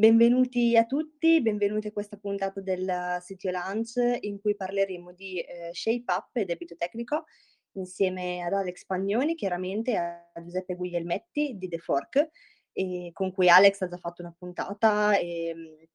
[0.00, 2.86] Benvenuti a tutti, benvenuti a questa puntata del
[3.20, 7.26] CTO Lunch in cui parleremo di eh, Shape Up e debito tecnico
[7.72, 12.30] insieme ad Alex Pagnoni, chiaramente a Giuseppe Guglielmetti di The Fork,
[12.72, 15.86] e con cui Alex ha già fatto una puntata e, ehm,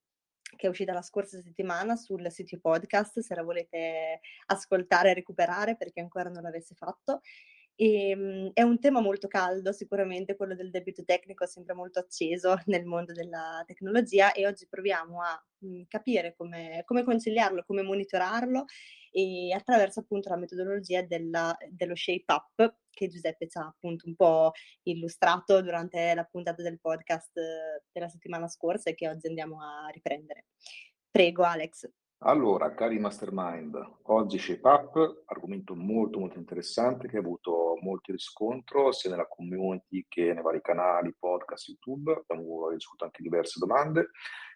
[0.55, 5.77] che è uscita la scorsa settimana sul sito podcast, se la volete ascoltare e recuperare
[5.77, 7.21] perché ancora non l'avesse fatto.
[7.77, 11.99] E, um, è un tema molto caldo, sicuramente quello del debito tecnico è sempre molto
[11.99, 17.81] acceso nel mondo della tecnologia e oggi proviamo a mh, capire come, come, conciliarlo, come
[17.81, 18.65] monitorarlo
[19.11, 24.15] e attraverso appunto la metodologia della, dello shape up che Giuseppe ci ha appunto un
[24.15, 24.51] po'
[24.83, 29.87] illustrato durante la puntata del podcast eh, della settimana scorsa e che oggi andiamo a
[29.89, 30.45] riprendere.
[31.11, 31.89] Prego Alex.
[32.27, 38.91] Allora, cari mastermind, oggi Shape Up, argomento molto molto interessante che ha avuto molto riscontro
[38.91, 44.09] sia nella community che nei vari canali, podcast, YouTube, abbiamo ricevuto anche diverse domande,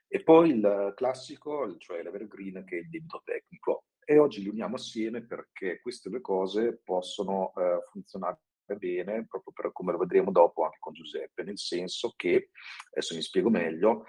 [0.08, 3.84] e poi il classico, cioè l'evergreen, che è il debito tecnico.
[4.03, 8.40] E oggi li uniamo assieme perché queste due cose possono eh, funzionare
[8.75, 12.50] bene, proprio per come lo vedremo dopo anche con Giuseppe, nel senso che,
[12.92, 14.06] adesso mi spiego meglio,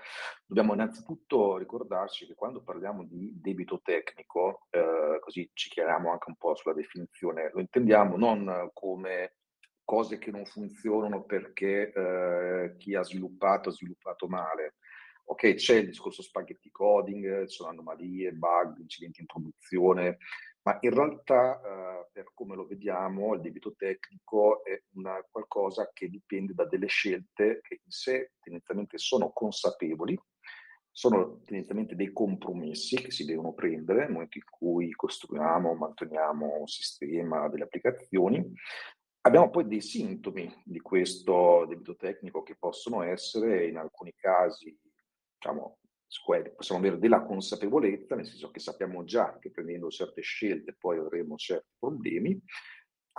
[0.46, 6.36] dobbiamo innanzitutto ricordarci che quando parliamo di debito tecnico, eh, così ci chiariamo anche un
[6.36, 9.34] po' sulla definizione, lo intendiamo non come
[9.84, 14.76] cose che non funzionano perché eh, chi ha sviluppato ha sviluppato male.
[15.24, 20.18] Ok, c'è il discorso spaghetti coding, ci sono anomalie, bug, incidenti in produzione,
[20.62, 26.08] ma in realtà eh, per come lo vediamo il debito tecnico è una, qualcosa che
[26.08, 30.18] dipende da delle scelte che in sé tendenzialmente sono consapevoli,
[30.90, 36.66] sono tendenzialmente dei compromessi che si devono prendere nel momento in cui costruiamo, manteniamo un
[36.66, 38.52] sistema, delle applicazioni.
[39.22, 44.76] Abbiamo poi dei sintomi di questo debito tecnico che possono essere in alcuni casi
[45.40, 45.78] diciamo,
[46.54, 51.36] possiamo avere della consapevolezza, nel senso che sappiamo già che prendendo certe scelte poi avremo
[51.36, 52.40] certi problemi,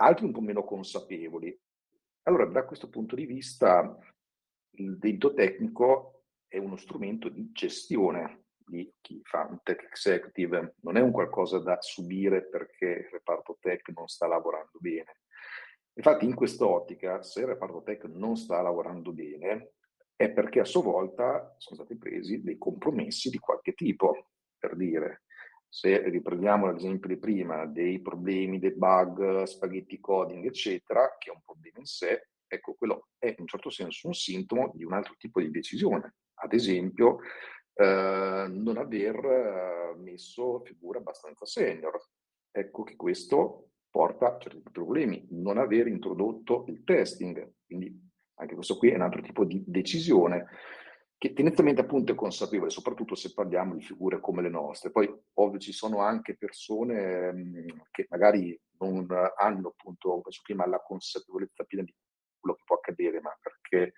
[0.00, 1.58] altri un po' meno consapevoli.
[2.24, 3.98] Allora, da questo punto di vista,
[4.76, 10.96] il debito tecnico è uno strumento di gestione di chi fa un tech executive, non
[10.96, 15.16] è un qualcosa da subire perché il reparto tech non sta lavorando bene.
[15.94, 19.72] Infatti, in quest'ottica, se il reparto tech non sta lavorando bene,
[20.22, 25.24] è perché a sua volta sono stati presi dei compromessi di qualche tipo, per dire,
[25.68, 31.40] se riprendiamo l'esempio di prima dei problemi, dei bug, spaghetti coding, eccetera, che è un
[31.44, 35.14] problema in sé, ecco, quello è in un certo senso un sintomo di un altro
[35.18, 36.14] tipo di decisione.
[36.34, 37.18] Ad esempio,
[37.74, 42.00] eh, non aver eh, messo figure abbastanza senior.
[42.50, 45.26] Ecco che questo porta a certi problemi.
[45.30, 48.11] Non aver introdotto il testing, quindi
[48.42, 50.46] anche questo qui è un altro tipo di decisione
[51.22, 54.90] che tendenzialmente appunto è consapevole, soprattutto se parliamo di figure come le nostre.
[54.90, 60.82] Poi ovvio ci sono anche persone mh, che magari non hanno appunto, come prima, la
[60.84, 61.94] consapevolezza piena di
[62.40, 63.94] quello che può accadere, ma perché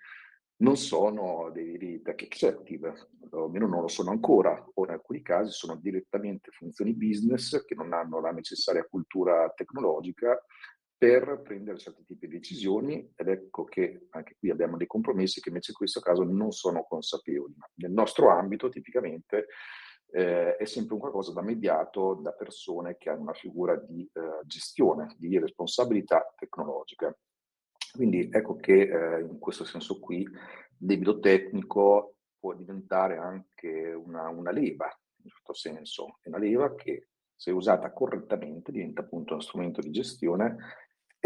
[0.57, 5.77] non sono dei tech executive, almeno non lo sono ancora, o in alcuni casi sono
[5.77, 10.39] direttamente funzioni business che non hanno la necessaria cultura tecnologica
[11.05, 15.49] per prendere certi tipi di decisioni ed ecco che anche qui abbiamo dei compromessi che
[15.49, 17.53] invece in questo caso non sono consapevoli.
[17.75, 19.45] Nel nostro ambito tipicamente
[20.11, 24.45] eh, è sempre un qualcosa da mediato da persone che hanno una figura di eh,
[24.45, 27.15] gestione, di responsabilità tecnologica.
[27.91, 30.27] Quindi ecco che eh, in questo senso qui
[30.75, 34.85] debito tecnico può diventare anche una, una leva,
[35.17, 39.81] in un certo senso, è una leva che se usata correttamente diventa appunto uno strumento
[39.81, 40.55] di gestione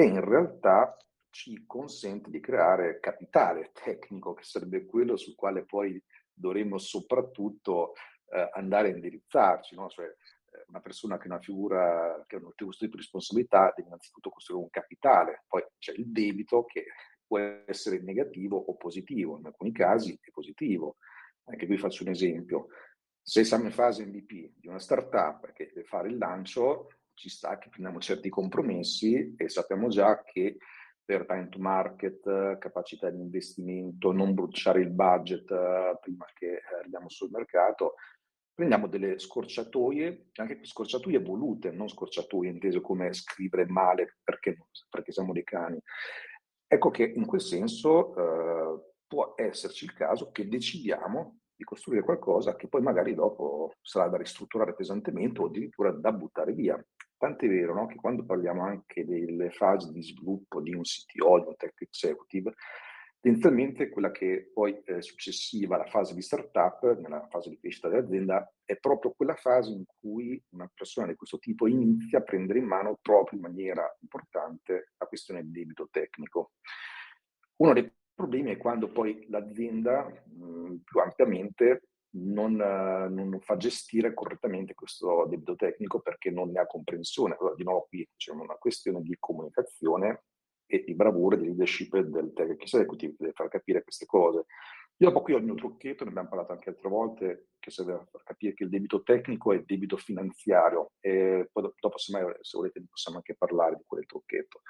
[0.02, 0.96] e in realtà
[1.30, 6.02] ci consente di creare capitale tecnico, che sarebbe quello sul quale poi
[6.32, 7.94] dovremmo soprattutto
[8.32, 9.90] eh, andare a indirizzarci, no?
[9.90, 13.90] cioè eh, una persona che ha una figura, che ha un tipo di responsabilità deve
[13.90, 16.86] innanzitutto costruire un capitale, poi c'è il debito che
[17.28, 20.96] può essere negativo o positivo, in alcuni casi è positivo.
[21.44, 22.68] Anche qui faccio un esempio,
[23.22, 26.88] se siamo in fase MVP di una startup che deve fare il lancio,
[27.20, 30.58] ci sta che prendiamo certi compromessi e sappiamo già che
[31.04, 37.10] per time to market, capacità di investimento, non bruciare il budget uh, prima che arriviamo
[37.10, 37.96] sul mercato,
[38.54, 44.58] prendiamo delle scorciatoie, anche scorciatoie volute, non scorciatoie intese come scrivere male perché,
[44.90, 45.82] perché siamo dei cani.
[46.68, 52.56] Ecco che in quel senso eh, può esserci il caso che decidiamo di costruire qualcosa
[52.56, 56.82] che poi magari dopo sarà da ristrutturare pesantemente o addirittura da buttare via.
[57.20, 57.86] Tant'è vero no?
[57.86, 62.54] che quando parliamo anche delle fasi di sviluppo di un CTO, di un tech executive,
[63.20, 68.50] tendenzialmente quella che poi è successiva alla fase di startup, nella fase di crescita dell'azienda,
[68.64, 72.66] è proprio quella fase in cui una persona di questo tipo inizia a prendere in
[72.66, 76.54] mano proprio in maniera importante la questione del debito tecnico.
[77.58, 84.74] Uno dei problemi è quando poi l'azienda mh, più ampiamente non, non, fa gestire correttamente
[84.74, 87.36] questo debito tecnico perché non ne ha comprensione.
[87.40, 90.24] Allora, di nuovo qui c'è una questione di comunicazione
[90.66, 94.46] e di bravura di leadership del tech executive deve far capire queste cose.
[95.02, 97.94] Io dopo qui ho il mio trucchetto, ne abbiamo parlato anche altre volte, che serve
[97.94, 102.30] a far capire che il debito tecnico è debito finanziario e poi dopo se, mai,
[102.42, 104.62] se volete possiamo anche parlare di quel trucchetto.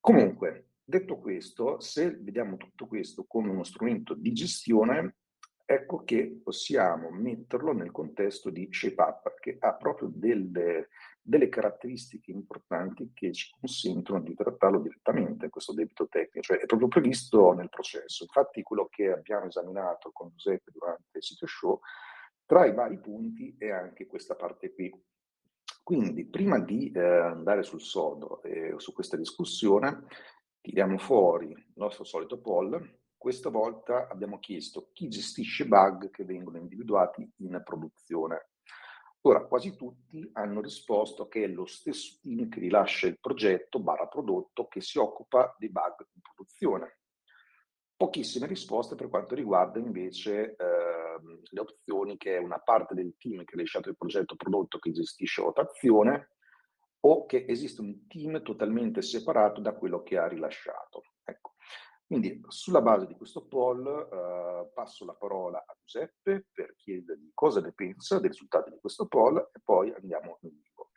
[0.00, 5.18] Comunque, detto questo, se vediamo tutto questo come uno strumento di gestione,
[5.72, 10.88] ecco che possiamo metterlo nel contesto di ShapeUp, che ha proprio delle,
[11.20, 16.88] delle, caratteristiche importanti che ci consentono di trattarlo direttamente, questo debito tecnico, cioè è proprio
[16.88, 18.24] previsto nel processo.
[18.24, 21.80] Infatti quello che abbiamo esaminato con Giuseppe durante il sito show,
[22.44, 24.92] tra i vari punti è anche questa parte qui.
[25.82, 30.04] Quindi prima di eh, andare sul sodo e su questa discussione,
[30.60, 36.56] tiriamo fuori il nostro solito poll questa volta abbiamo chiesto chi gestisce bug che vengono
[36.56, 38.48] individuati in produzione.
[39.20, 44.08] Ora, quasi tutti hanno risposto che è lo stesso team che rilascia il progetto barra
[44.08, 46.98] prodotto che si occupa dei bug in produzione.
[47.94, 50.56] Pochissime risposte per quanto riguarda invece eh,
[51.48, 54.90] le opzioni che è una parte del team che ha rilasciato il progetto prodotto che
[54.90, 56.30] gestisce rotazione
[57.04, 61.02] o che esiste un team totalmente separato da quello che ha rilasciato.
[61.22, 61.51] Ecco.
[62.12, 67.62] Quindi sulla base di questo poll eh, passo la parola a Giuseppe per chiedergli cosa
[67.62, 70.90] ne pensa dei risultati di questo poll e poi andiamo in vivo.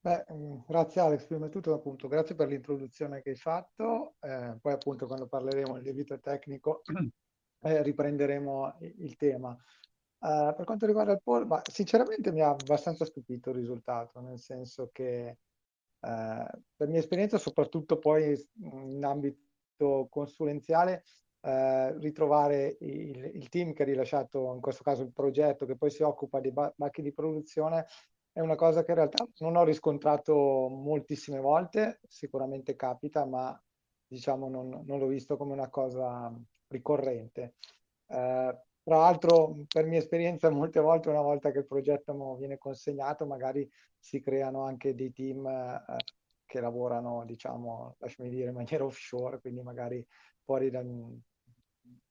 [0.00, 4.56] Beh, mm, grazie Alex, prima di tutto appunto grazie per l'introduzione che hai fatto, eh,
[4.58, 6.80] poi appunto quando parleremo del debito tecnico
[7.60, 9.50] eh, riprenderemo il tema.
[10.18, 14.38] Uh, per quanto riguarda il poll, ma sinceramente mi ha abbastanza stupito il risultato, nel
[14.38, 15.36] senso che
[16.06, 21.02] eh, per mia esperienza, soprattutto poi in ambito consulenziale,
[21.40, 25.90] eh, ritrovare il, il, team che ha rilasciato, in questo caso il progetto, che poi
[25.90, 27.86] si occupa dei bacchi di produzione,
[28.30, 33.58] è una cosa che in realtà non ho riscontrato moltissime volte, sicuramente capita, ma
[34.06, 36.32] diciamo non, non l'ho visto come una cosa
[36.68, 37.54] ricorrente.
[38.06, 43.26] Eh, tra l'altro, per mia esperienza, molte volte, una volta che il progetto viene consegnato,
[43.26, 43.68] magari
[44.06, 45.96] si creano anche dei team eh,
[46.44, 50.06] che lavorano, diciamo, lasciami dire, in maniera offshore, quindi magari
[50.44, 50.84] fuori da,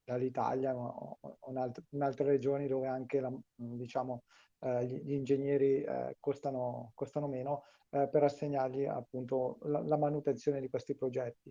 [0.04, 4.24] dall'Italia o, o in, alt- in, altre regioni dove anche la, diciamo,
[4.60, 10.68] eh, gli, ingegneri eh, costano, costano, meno eh, per assegnargli appunto la, la, manutenzione di
[10.68, 11.50] questi progetti.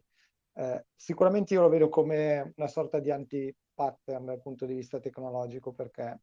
[0.53, 4.99] Eh, sicuramente io lo vedo come una sorta di anti pattern dal punto di vista
[4.99, 6.21] tecnologico perché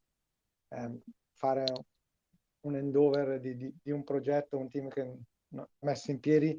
[0.68, 1.00] eh,
[1.32, 1.64] fare
[2.62, 6.58] un endover di, di, di, un progetto, un team che è messo in piedi,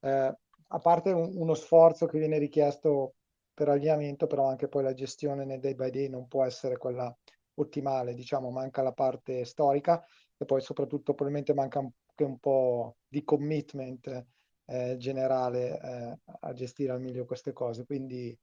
[0.00, 0.36] eh,
[0.68, 3.14] a parte un, uno sforzo che viene richiesto
[3.52, 7.14] per allineamento, però anche poi la gestione nel day by day non può essere quella
[7.54, 10.04] ottimale, diciamo, manca la parte storica
[10.36, 14.26] e poi soprattutto probabilmente manca anche un po' di commitment
[14.66, 17.84] eh, generale eh, a gestire al meglio queste cose.
[17.84, 18.36] Quindi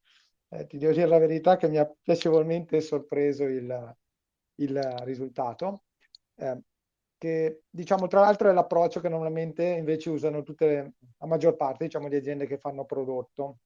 [0.50, 3.96] eh, ti devo dire la verità che mi ha piacevolmente sorpreso il,
[4.56, 5.84] il risultato,
[6.36, 6.58] eh,
[7.22, 12.10] che diciamo tra l'altro è l'approccio che normalmente invece usano tutte la maggior parte diciamo,
[12.10, 13.60] di aziende che fanno prodotto.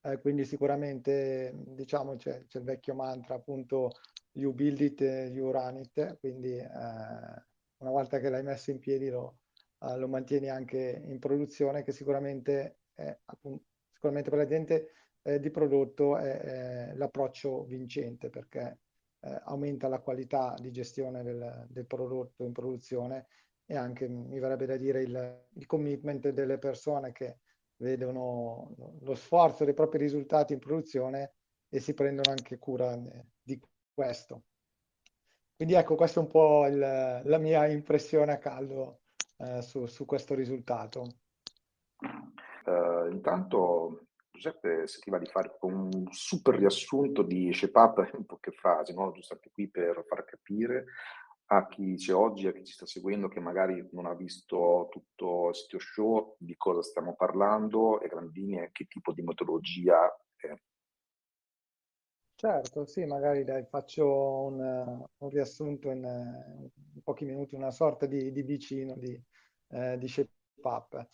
[0.00, 3.90] Eh, quindi sicuramente diciamo c'è, c'è, il vecchio mantra appunto
[4.32, 9.10] you build it, you run it, quindi eh, una volta che l'hai messo in piedi
[9.10, 9.40] lo,
[9.80, 12.78] uh, lo mantieni anche in produzione, che sicuramente,
[13.26, 14.92] appunto, sicuramente per la gente
[15.24, 18.78] eh, di prodotto è, è, l'approccio vincente perché
[19.20, 23.26] eh, aumenta la qualità di gestione del, del, prodotto in produzione
[23.66, 27.38] e anche, mi verrebbe da dire, il, il commitment delle persone che
[27.76, 31.34] vedono lo sforzo dei propri risultati in produzione
[31.68, 32.98] e si prendono anche cura
[33.42, 33.60] di
[33.92, 34.44] questo.
[35.54, 39.00] Quindi ecco, questa è un po' il, la mia impressione a caldo
[39.36, 41.06] eh, su, su, questo risultato.
[42.64, 44.06] Uh, intanto
[44.40, 49.12] Giuseppe se ti va di fare un super riassunto di ShapeUp in poche frasi, no?
[49.12, 50.86] giusto anche qui per far capire
[51.52, 55.48] a chi c'è oggi, a chi ci sta seguendo, che magari non ha visto tutto
[55.48, 60.06] il sito show, di cosa stiamo parlando e grandi linee, che tipo di metodologia
[60.36, 60.54] è.
[62.36, 64.06] Certo, sì, magari dai, faccio
[64.44, 69.20] un, un riassunto in, in, pochi minuti, una sorta di, di vicino di,
[69.70, 71.08] eh, di ShapeUp.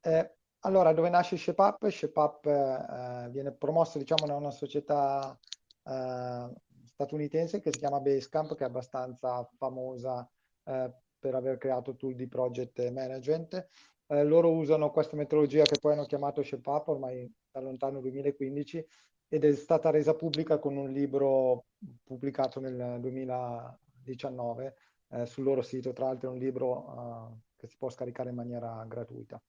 [0.00, 0.36] Eh,
[0.66, 1.88] allora, dove nasce ShapeUp?
[1.88, 5.38] ShapeUp eh, viene promosso, diciamo, da una società
[5.84, 6.50] eh,
[6.84, 10.28] statunitense che si chiama Basecamp, che è abbastanza famosa
[10.64, 13.68] eh, per aver creato tool di project management.
[14.08, 18.84] Eh, loro usano questa metodologia che poi hanno chiamato ShapeUp ormai da lontano 2015
[19.28, 21.66] ed è stata resa pubblica con un libro
[22.02, 24.74] pubblicato nel 2019
[25.10, 28.36] eh, sul loro sito, tra l'altro è un libro uh, che si può scaricare in
[28.36, 29.40] maniera gratuita.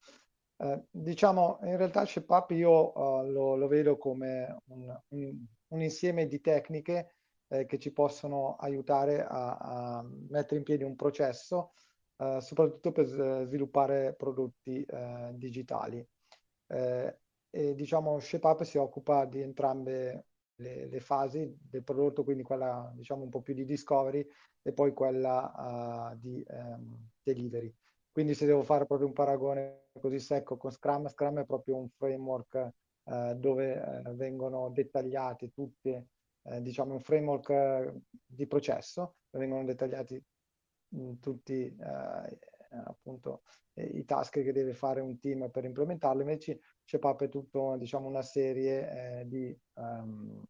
[0.60, 6.26] Eh, diciamo, in realtà ShapeUp io uh, lo, lo, vedo come un, un, un, insieme
[6.26, 7.16] di tecniche
[7.50, 11.74] eh, che ci possono aiutare a, a, mettere in piedi un processo,
[12.18, 16.06] eh, soprattutto per sviluppare prodotti eh, digitali.
[16.68, 17.18] Eh,
[17.50, 23.24] e diciamo ShapeUp si occupa di entrambe le, le, fasi del prodotto, quindi quella diciamo
[23.24, 24.26] un po' più di discovery
[24.62, 27.74] e poi quella uh, di um, delivery.
[28.18, 31.88] Quindi se devo fare proprio un paragone così secco con Scrum, Scrum è proprio un
[31.88, 32.72] framework
[33.04, 36.08] uh, dove uh, vengono dettagliate tutte
[36.46, 37.94] eh, diciamo un framework eh,
[38.26, 40.20] di processo, vengono dettagliati
[40.96, 42.38] mh, mm, tutti eh,
[42.86, 43.44] appunto
[43.76, 48.24] i task che deve fare un team per implementarlo, invece CEPAP è tutto diciamo una
[48.24, 50.44] serie eh, di um,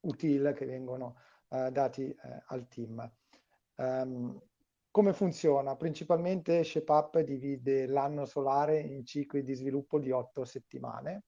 [0.00, 1.16] util che vengono
[1.48, 2.14] dati
[2.48, 3.10] al team.
[3.76, 4.38] Um,
[4.98, 5.76] come funziona?
[5.76, 11.22] Principalmente ShapeUp divide l'anno solare in cicli di sviluppo di otto settimane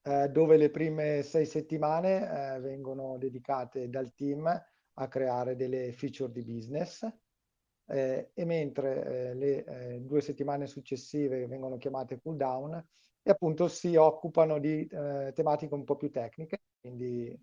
[0.00, 6.32] eh, dove le prime sei settimane eh, vengono dedicate dal team a creare delle feature
[6.32, 7.06] di business
[7.88, 12.72] eh, e mentre eh, le eh, due settimane successive vengono chiamate cool down
[13.22, 17.38] e appunto si occupano di eh, tematiche un po' più tecniche, quindi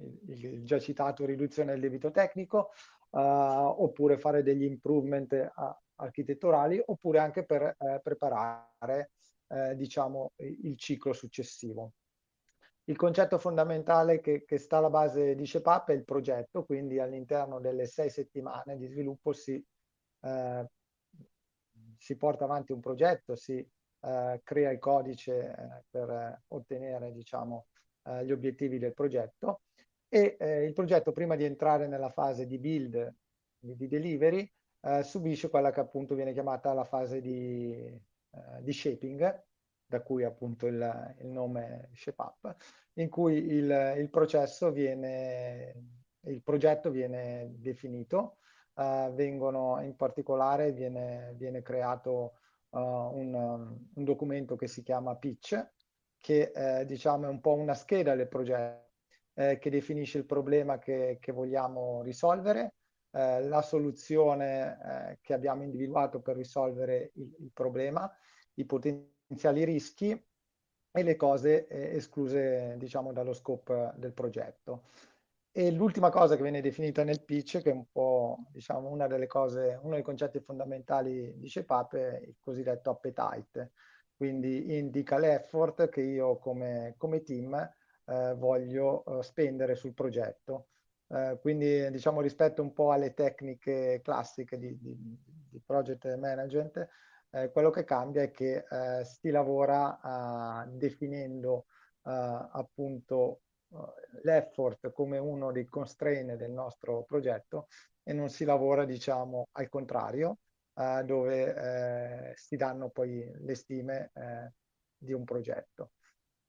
[0.00, 2.72] il, il già citato riduzione del debito tecnico,
[3.16, 5.52] oppure fare degli improvement
[5.96, 9.10] architetturali, oppure anche per preparare
[9.48, 11.92] eh, diciamo, il ciclo successivo.
[12.86, 17.58] Il concetto fondamentale che, che, sta alla base di ShapeUp è il progetto, quindi all'interno
[17.58, 19.64] delle sei settimane di sviluppo si,
[20.20, 20.66] eh,
[21.96, 27.66] si porta avanti un progetto, si eh, crea il codice eh, per ottenere diciamo,
[28.04, 29.62] eh, gli obiettivi del progetto
[30.14, 33.14] e eh, il progetto prima di entrare nella fase di build,
[33.58, 34.50] di delivery,
[35.02, 37.98] subisce quella che appunto viene chiamata la fase di
[38.34, 39.44] eh, di shaping,
[39.86, 42.56] da cui appunto il, il nome ShapeUp,
[42.94, 45.72] in cui il, il, processo viene,
[46.22, 48.38] il progetto viene definito,
[48.74, 52.38] uh, vengono in particolare viene, viene creato
[52.70, 53.34] uh, un,
[53.94, 55.64] un, documento che si chiama pitch,
[56.18, 58.83] che eh, diciamo è un po' una scheda del progetto,
[59.34, 62.74] eh, che definisce il problema che, che vogliamo risolvere,
[63.10, 64.78] eh, la soluzione
[65.12, 68.10] eh, che abbiamo individuato per risolvere il, il, problema,
[68.54, 74.84] i potenziali rischi e le cose eh, escluse diciamo dallo scope del progetto.
[75.56, 79.28] E l'ultima cosa che viene definita nel pitch, che è un po' diciamo una delle
[79.28, 83.70] cose, uno dei concetti fondamentali di CEPAP è il cosiddetto appetite,
[84.16, 87.72] quindi indica l'effort che io come, come team
[88.06, 90.68] eh, voglio eh, spendere sul progetto.
[91.08, 94.96] Eh, quindi diciamo rispetto un po' alle tecniche classiche di, di,
[95.50, 96.88] di project management,
[97.30, 101.66] eh, quello che cambia è che eh, si lavora definendo
[102.04, 103.40] eh, appunto
[103.72, 103.76] eh,
[104.22, 107.66] l'effort come uno dei constraint del nostro progetto
[108.04, 110.38] e non si lavora diciamo al contrario
[110.74, 114.10] dove si danno poi le stime
[114.98, 115.92] di un progetto.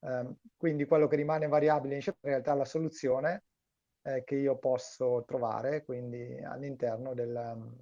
[0.06, 3.46] Um, quindi quello che rimane variabile in realtà è la soluzione
[4.04, 7.74] eh, che io posso trovare quindi all'interno del,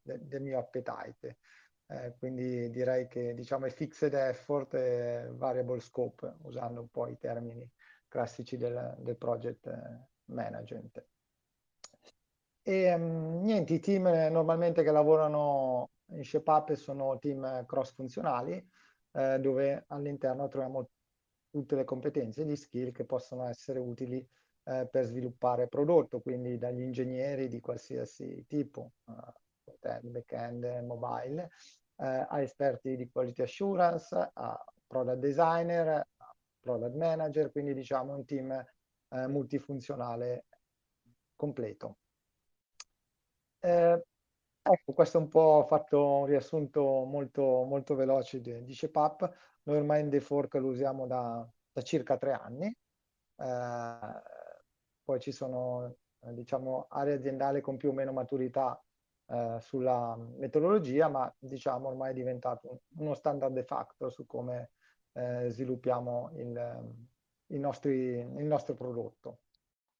[0.00, 1.38] del, del mio appetite.
[1.88, 7.18] Eh, quindi direi che diciamo è fixed effort e variable scope, usando un po' i
[7.18, 7.68] termini
[8.06, 11.04] classici del, del project eh, management.
[12.62, 18.70] E um, niente, i team normalmente che lavorano in ShapeUp sono team cross-funzionali,
[19.14, 20.88] eh, dove all'interno troviamo
[21.52, 24.26] tutte le competenze e gli skill che possono essere utili
[24.64, 29.12] eh, per sviluppare prodotto, quindi dagli ingegneri di qualsiasi tipo, uh,
[30.00, 31.50] back-end, mobile,
[31.96, 36.08] eh, a esperti di quality assurance, a product designer,
[36.60, 40.46] product manager, quindi diciamo un team eh, multifunzionale
[41.36, 41.98] completo.
[43.60, 44.02] Eh,
[44.72, 48.76] ecco, questo è un po' fatto un riassunto molto, molto veloce di, di.
[49.64, 52.66] Noi ormai in The Fork lo usiamo da, da circa tre anni.
[52.66, 54.22] Eh,
[55.04, 58.80] poi ci sono eh, diciamo, aree aziendali con più o meno maturità
[59.26, 64.70] eh, sulla metodologia, ma diciamo ormai è diventato uno standard de facto su come
[65.12, 66.94] eh, sviluppiamo il,
[67.46, 69.40] il, nostri, il nostro prodotto.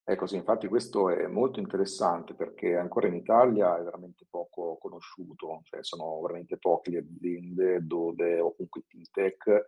[0.05, 5.61] Ecco sì, infatti questo è molto interessante perché ancora in Italia è veramente poco conosciuto,
[5.63, 9.65] cioè sono veramente poche le aziende dove, o comunque team tech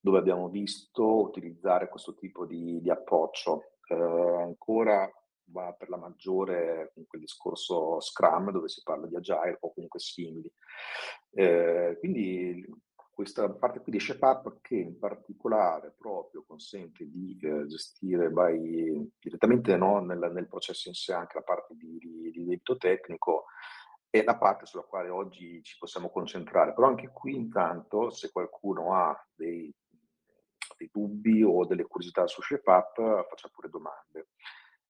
[0.00, 3.74] dove abbiamo visto utilizzare questo tipo di, di approccio.
[3.88, 5.08] Eh, ancora
[5.50, 10.00] va per la maggiore comunque il discorso Scrum dove si parla di Agile o comunque
[10.00, 10.50] simili.
[11.30, 12.64] Eh, quindi
[13.16, 19.74] questa parte qui di ShapeUp che in particolare proprio consente di eh, gestire by, direttamente
[19.78, 23.46] no, nel, nel, processo in sé anche la parte di, di, di debito tecnico
[24.10, 26.74] è la parte sulla quale oggi ci possiamo concentrare.
[26.74, 29.74] Però anche qui intanto se qualcuno ha dei,
[30.76, 34.28] dei dubbi o delle curiosità su ShapeUp faccia pure domande.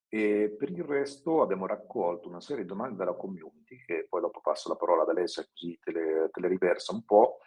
[0.08, 4.40] E per il resto abbiamo raccolto una serie di domande dalla community, che poi dopo
[4.40, 7.38] passo la parola ad Alessia così te le, te le riversa un po'.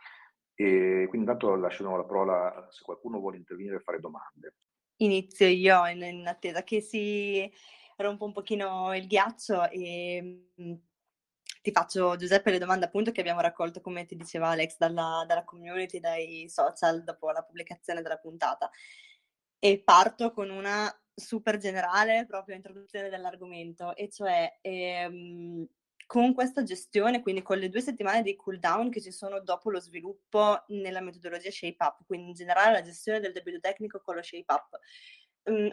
[0.61, 4.55] E quindi intanto lascerò la parola se qualcuno vuole intervenire e fare domande.
[4.97, 7.49] Inizio io in, in attesa che si
[7.95, 10.73] rompa un pochino il ghiaccio e mh,
[11.61, 15.45] ti faccio Giuseppe le domande appunto che abbiamo raccolto come ti diceva Alex dalla, dalla
[15.45, 18.69] community, dai social dopo la pubblicazione della puntata
[19.59, 25.65] e parto con una super generale proprio introduzione dell'argomento e cioè ehm,
[26.09, 29.79] con questa gestione, quindi con le due settimane di cooldown che ci sono dopo lo
[29.79, 34.79] sviluppo nella metodologia ShapeUp, quindi in generale la gestione del debito tecnico con lo ShapeUp,
[35.43, 35.71] um,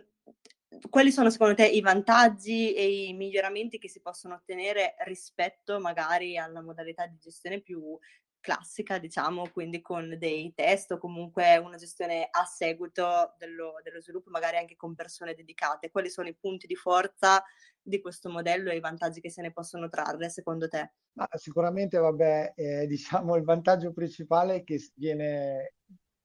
[0.90, 6.36] quali sono secondo te i vantaggi e i miglioramenti che si possono ottenere rispetto magari
[6.36, 7.98] alla modalità di gestione più
[8.46, 14.30] classica, diciamo, quindi con dei test o comunque una gestione a seguito dello, dello, sviluppo,
[14.30, 15.90] magari anche con persone dedicate.
[15.90, 17.42] Quali sono i punti di forza
[17.82, 20.92] di questo modello e i vantaggi che se ne possono trarre, secondo te?
[21.14, 25.74] Ma sicuramente, vabbè, eh, diciamo il vantaggio principale è che viene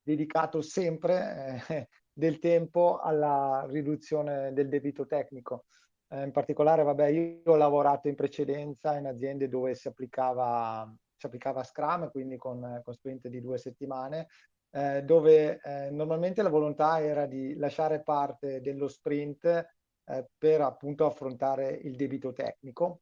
[0.04, 5.66] dedicato sempre eh, del tempo alla riduzione del debito tecnico.
[6.08, 10.88] Eh, in particolare, vabbè, io ho lavorato in precedenza in aziende dove si applicava
[11.22, 14.28] si applicava Scrum, quindi con, con sprint di due settimane,
[14.72, 21.06] eh, dove eh, normalmente la volontà era di lasciare parte dello sprint eh, per appunto
[21.06, 23.02] affrontare il debito tecnico.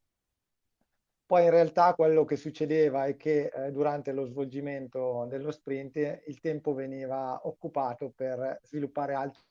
[1.24, 6.40] Poi in realtà quello che succedeva è che eh, durante lo svolgimento dello sprint il
[6.40, 9.42] tempo veniva occupato per sviluppare altri,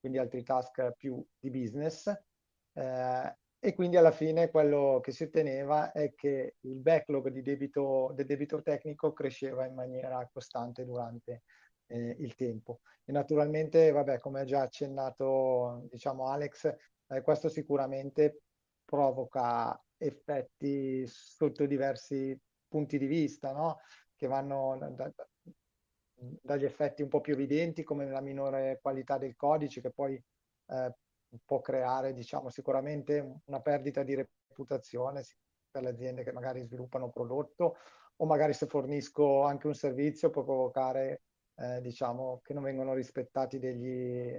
[0.00, 2.12] quindi altri task più di business
[2.72, 8.10] eh, e quindi alla fine quello che si otteneva è che il backlog di debito,
[8.14, 11.42] del debito tecnico cresceva in maniera costante durante
[11.86, 12.80] eh, il tempo.
[13.04, 16.74] E naturalmente, vabbè, come ha già accennato diciamo Alex,
[17.08, 18.40] eh, questo sicuramente
[18.82, 23.80] provoca effetti sotto diversi punti di vista, no?
[24.16, 25.12] che vanno da, da,
[26.14, 30.94] dagli effetti un po' più evidenti come la minore qualità del codice che poi eh,
[31.44, 35.24] può creare diciamo, sicuramente una perdita di reputazione
[35.70, 37.76] per le aziende che magari sviluppano un prodotto
[38.16, 41.22] o magari se fornisco anche un servizio può provocare
[41.56, 44.32] eh, diciamo, che non vengono rispettati degli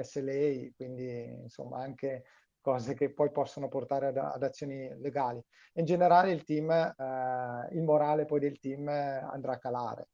[0.00, 2.24] SLA, quindi insomma anche
[2.60, 5.42] cose che poi possono portare ad, ad azioni legali.
[5.74, 10.08] In generale il team, eh, il morale poi del team andrà a calare,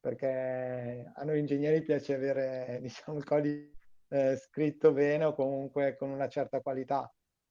[0.00, 3.80] perché a noi ingegneri piace avere diciamo, il codice
[4.12, 7.10] eh, scritto bene o comunque con una certa qualità.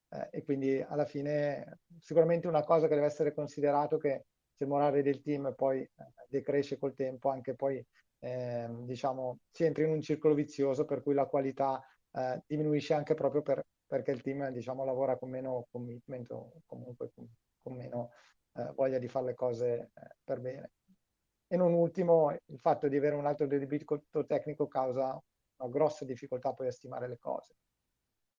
[0.09, 4.69] Eh, e quindi alla fine sicuramente una cosa che deve essere considerato che se il
[4.69, 5.89] morale del team poi eh,
[6.27, 7.83] decresce col tempo, anche poi
[8.19, 13.15] ehm, diciamo si entra in un circolo vizioso per cui la qualità eh, diminuisce anche
[13.15, 17.27] proprio per, perché il team diciamo lavora con meno commitment o comunque con,
[17.61, 18.11] con meno
[18.53, 20.71] eh, voglia di fare le cose eh, per bene.
[21.47, 25.21] E non ultimo, il fatto di avere un alto debito tecnico causa
[25.61, 27.55] una grossa difficoltà poi a stimare le cose,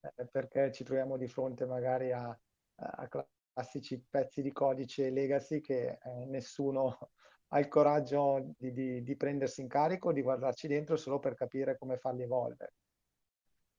[0.00, 2.36] eh, perché ci troviamo di fronte magari a,
[2.76, 3.08] a
[3.52, 7.10] classici pezzi di codice legacy che eh, nessuno
[7.48, 11.76] ha il coraggio di, di, di, prendersi in carico, di guardarci dentro solo per capire
[11.76, 12.74] come farli evolvere.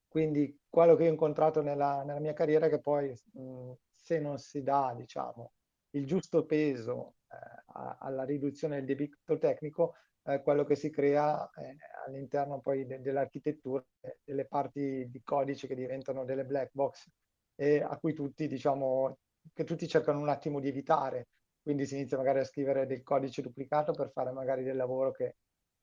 [0.07, 4.37] Quindi quello che ho incontrato nella, nella mia carriera è che poi mh, se non
[4.37, 5.53] si dà, diciamo,
[5.91, 7.63] il giusto peso eh,
[7.99, 13.83] alla riduzione del debito tecnico, eh, quello che si crea eh, all'interno poi de- dell'architettura,
[14.23, 17.09] delle parti di codice che diventano delle black box
[17.55, 19.17] e a cui tutti, diciamo,
[19.53, 21.27] che tutti cercano un attimo di evitare.
[21.61, 25.35] Quindi si inizia magari a scrivere del codice duplicato per fare magari del lavoro che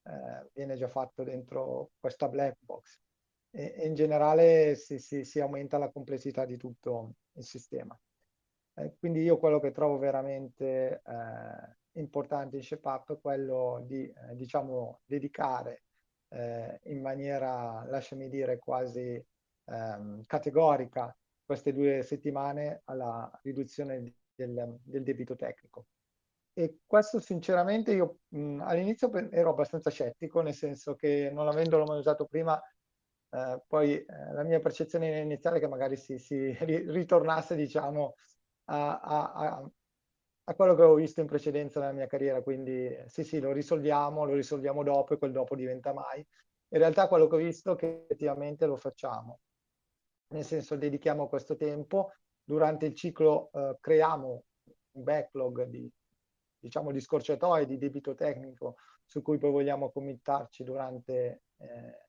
[0.03, 2.99] eh, viene già fatto dentro questa black box.
[3.51, 7.97] E, e in generale si, si, si, aumenta la complessità di tutto il sistema.
[8.75, 14.35] Eh, quindi io quello che trovo veramente eh, importante in ShapeUp è quello di, eh,
[14.35, 15.83] diciamo, dedicare
[16.29, 19.23] eh, in maniera, lasciami dire, quasi
[19.65, 25.87] ehm, categorica queste due settimane alla riduzione del, del debito tecnico.
[26.53, 31.99] E questo sinceramente io mh, all'inizio ero abbastanza scettico, nel senso che non avendolo mai
[31.99, 32.61] usato prima,
[33.33, 38.15] eh, poi eh, la mia percezione iniziale è che magari si, si ritornasse, diciamo,
[38.65, 39.71] a, a,
[40.55, 42.41] quello che avevo visto in precedenza nella mia carriera.
[42.41, 46.25] Quindi sì, sì, lo risolviamo, lo risolviamo dopo e quel dopo diventa mai.
[46.73, 49.39] In realtà quello che ho visto è che effettivamente lo facciamo.
[50.29, 54.43] Nel senso, dedichiamo questo tempo, durante il ciclo eh, creiamo
[54.91, 55.91] un backlog di,
[56.57, 62.07] diciamo, di scorciatoie, di debito tecnico su cui poi vogliamo committarci durante eh,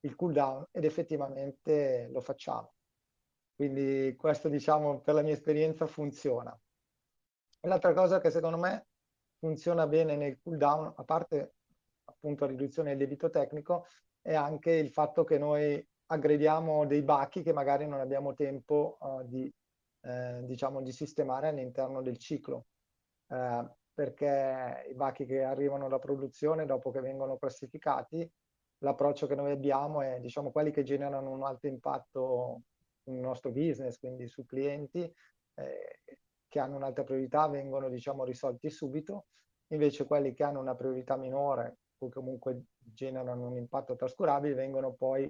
[0.00, 2.74] il cooldown ed effettivamente lo facciamo.
[3.56, 6.56] Quindi questo, diciamo, per la mia esperienza funziona.
[7.64, 8.86] L'altra cosa che secondo me
[9.38, 11.54] funziona bene nel cooldown, a parte
[12.04, 13.86] appunto la riduzione del debito tecnico,
[14.20, 19.22] è anche il fatto che noi aggrediamo dei bachi che magari non abbiamo tempo uh,
[19.26, 19.50] di,
[20.02, 22.66] eh, diciamo, di sistemare all'interno del ciclo.
[23.28, 28.28] Eh, perché i bachi che arrivano da produzione dopo che vengono classificati,
[28.78, 32.62] l'approccio che noi abbiamo è diciamo quelli che generano un alto impatto
[33.02, 35.00] sul nostro business, quindi sui clienti,
[35.54, 35.93] eh,
[36.54, 39.26] che hanno un'alta priorità vengono diciamo risolti subito,
[39.72, 45.28] invece quelli che hanno una priorità minore o comunque generano un impatto trascurabile vengono poi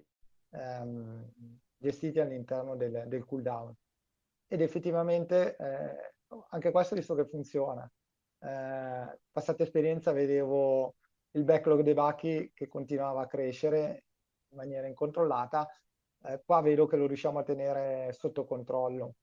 [0.50, 1.30] ehm,
[1.78, 3.74] gestiti all'interno del, del cool down.
[4.46, 6.12] Ed effettivamente eh,
[6.50, 7.90] anche questo visto che funziona
[8.40, 10.96] eh, passata esperienza vedevo
[11.30, 14.04] il backlog dei bachi che continuava a crescere
[14.50, 15.66] in maniera incontrollata,
[16.24, 19.14] eh, qua vedo che lo riusciamo a tenere sotto controllo.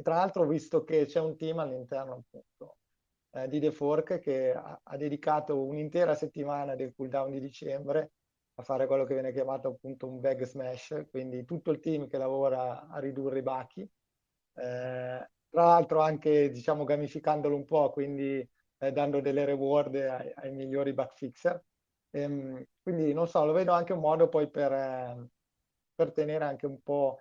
[0.00, 2.78] E tra l'altro ho visto che c'è un team all'interno appunto
[3.32, 8.12] eh, di The Fork che ha, ha, dedicato un'intera settimana del cooldown di dicembre
[8.54, 12.16] a fare quello che viene chiamato appunto un bag smash, quindi tutto il team che
[12.16, 13.82] lavora a ridurre i bachi.
[13.82, 13.88] Eh,
[15.50, 20.94] tra l'altro anche diciamo gamificandolo un po', quindi eh, dando delle reward ai, ai migliori
[20.94, 21.62] bug fixer.
[22.12, 25.28] Ehm, quindi non so, lo vedo anche un modo poi per, eh,
[25.94, 27.18] per tenere anche un po'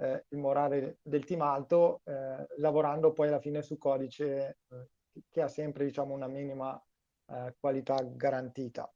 [0.00, 4.88] eh, il morale del team alto, eh, lavorando poi alla fine su codice eh,
[5.28, 6.80] che ha sempre diciamo una minima
[7.26, 8.90] eh, qualità garantita.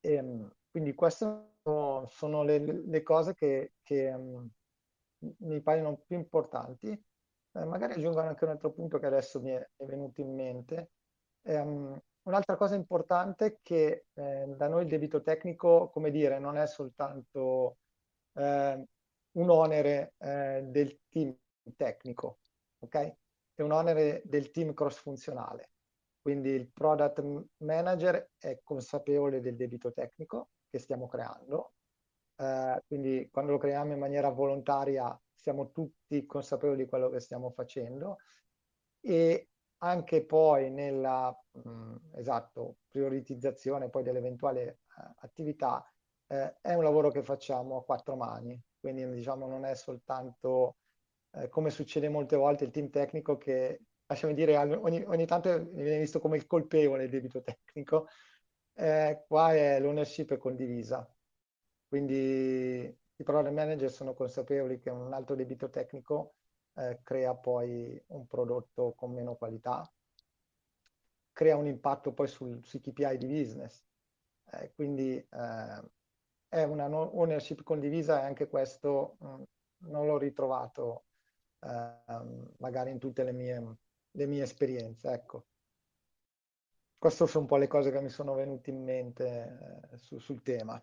[0.00, 4.48] Ehm, quindi queste sono le, le cose che, che um,
[5.38, 6.90] mi paiono più importanti.
[6.90, 10.90] Eh, magari aggiungo anche un altro punto che adesso mi è, è venuto in mente.
[11.42, 16.56] Um, un'altra cosa importante è che eh, da noi il debito tecnico, come dire, non
[16.58, 17.78] è soltanto
[18.34, 18.84] eh,
[19.34, 21.36] un onere eh, del team
[21.76, 22.38] tecnico,
[22.80, 23.16] ok?
[23.54, 25.70] È un onere del team cross-funzionale.
[26.20, 27.22] Quindi il product
[27.58, 31.74] manager è consapevole del debito tecnico che stiamo creando,
[32.36, 37.50] eh, quindi quando lo creiamo in maniera volontaria siamo tutti consapevoli di quello che stiamo
[37.50, 38.18] facendo
[39.00, 45.86] e anche poi nella mh, mm, esatto, prioritizzazione poi dell'eventuale uh, attività
[46.28, 50.76] eh, è un lavoro che facciamo a quattro mani, quindi diciamo non è soltanto
[51.30, 56.00] eh, come succede molte volte il team tecnico che lasciami dire ogni, ogni tanto viene
[56.00, 58.08] visto come il colpevole il debito tecnico,
[58.74, 61.10] eh, qua è l'ownership condivisa,
[61.88, 66.34] quindi i product manager sono consapevoli che un alto debito tecnico
[66.74, 69.90] eh, crea poi un prodotto con meno qualità,
[71.32, 73.82] crea un impatto poi sul, sui KPI di business.
[74.50, 75.82] Eh, quindi eh,
[76.54, 79.42] è una ownership condivisa e anche questo mh, mm,
[79.90, 81.06] non l'ho ritrovato
[81.60, 83.76] ehm, magari in tutte le mie,
[84.12, 85.10] le mie esperienze.
[85.10, 85.46] Ecco.
[86.96, 90.42] Queste sono un po' le cose che mi sono venute in mente eh, su, sul
[90.42, 90.80] tema.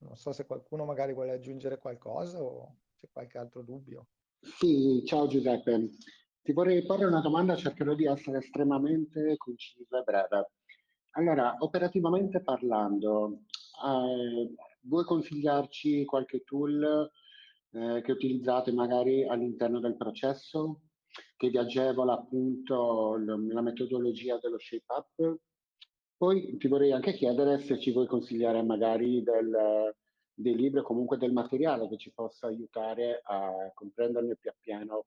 [0.00, 4.06] Non so se qualcuno magari vuole aggiungere qualcosa o c'è qualche altro dubbio.
[4.40, 5.90] Sì, ciao Giuseppe.
[6.40, 10.50] Ti vorrei porre una domanda, cercherò di essere estremamente conciso e breve.
[11.12, 13.40] Allora, operativamente parlando,
[13.84, 17.10] eh, vuoi consigliarci qualche tool
[17.72, 20.82] eh, che utilizzate magari all'interno del processo?
[21.36, 25.38] che vi agevola appunto la metodologia dello shape up.
[26.16, 29.94] Poi ti vorrei anche chiedere se ci vuoi consigliare magari del,
[30.34, 35.06] dei libri o comunque del materiale che ci possa aiutare a comprenderne più appieno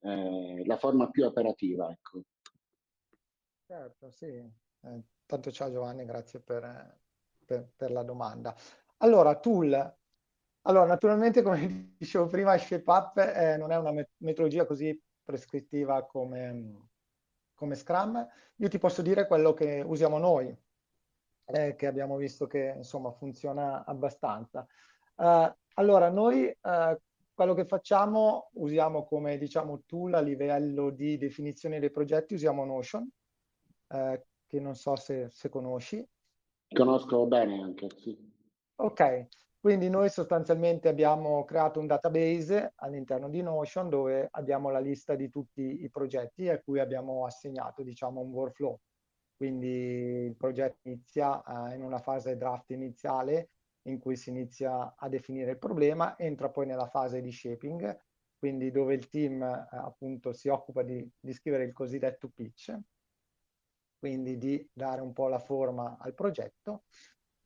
[0.00, 1.88] eh, la forma più operativa.
[1.90, 2.22] Ecco.
[3.66, 4.26] Certo, sì.
[4.26, 6.98] Eh, tanto ciao Giovanni, grazie per,
[7.48, 8.54] per, per la domanda.
[8.98, 9.96] Allora, tool.
[10.62, 16.88] Allora, naturalmente, come dicevo prima, ShapeUp eh, non è una metodologia così prescrittiva come,
[17.54, 18.26] come Scrum.
[18.56, 20.54] Io ti posso dire quello che usiamo noi,
[21.46, 24.66] eh, che abbiamo visto che insomma funziona abbastanza.
[25.14, 26.96] Uh, allora, noi uh,
[27.32, 33.08] quello che facciamo usiamo come diciamo tool a livello di definizione dei progetti, usiamo Notion,
[33.88, 36.06] uh, che non so se, se conosci.
[36.68, 38.16] Conosco bene anche, sì.
[38.76, 39.28] Ok,
[39.58, 45.28] quindi noi sostanzialmente abbiamo creato un database all'interno di Notion dove abbiamo la lista di
[45.30, 48.78] tutti i progetti a cui abbiamo assegnato diciamo un workflow.
[49.36, 53.50] Quindi il progetto inizia uh, in una fase draft iniziale
[53.82, 57.98] in cui si inizia a definire il problema, entra poi nella fase di shaping,
[58.36, 62.76] quindi dove il team uh, appunto si occupa di, di scrivere il cosiddetto pitch,
[63.98, 66.84] quindi di dare un po' la forma al progetto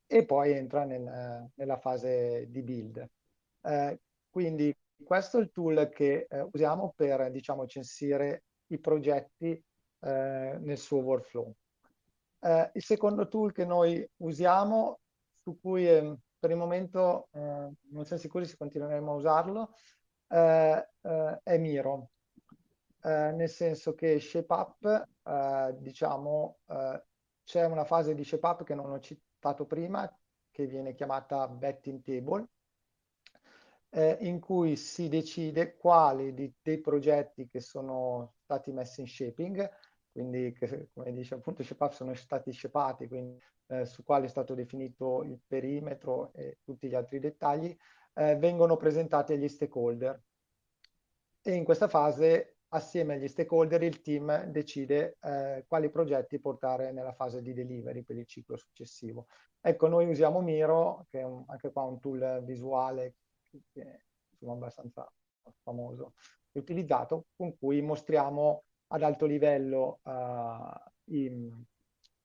[0.06, 3.08] e poi entra nel, nella fase di build.
[3.62, 9.50] Eh, quindi questo è il tool che eh, usiamo per diciamo, censire i progetti
[10.00, 11.54] eh, nel suo workflow.
[12.40, 15.00] Eh, il secondo tool che noi usiamo,
[15.42, 19.74] su cui ehm, per il momento eh, non siamo sicuri se continueremo a usarlo,
[20.28, 20.88] eh,
[21.42, 22.11] è Miro.
[23.02, 25.08] Nel senso che ShapeUp,
[25.78, 26.58] diciamo,
[27.44, 30.08] c'è una fase di ShapeUp che non ho citato prima,
[30.50, 32.46] che viene chiamata betting table,
[33.90, 39.68] eh, in cui si decide quali di, dei progetti che sono stati messi in shaping,
[40.12, 44.54] quindi che, come dice appunto ShapeUp sono stati shapati, quindi eh, su quali è stato
[44.54, 47.76] definito il perimetro e tutti gli altri dettagli,
[48.14, 50.22] eh, vengono presentati agli stakeholder.
[51.42, 57.12] E in questa fase assieme agli stakeholder il team decide eh, quali progetti portare nella
[57.12, 59.26] fase di delivery per il ciclo successivo.
[59.60, 63.16] Ecco, noi usiamo Miro, che è un, anche qua un tool visuale
[63.72, 65.10] che è insomma, abbastanza
[65.62, 66.14] famoso
[66.50, 71.50] e utilizzato, con cui mostriamo ad alto livello uh, i,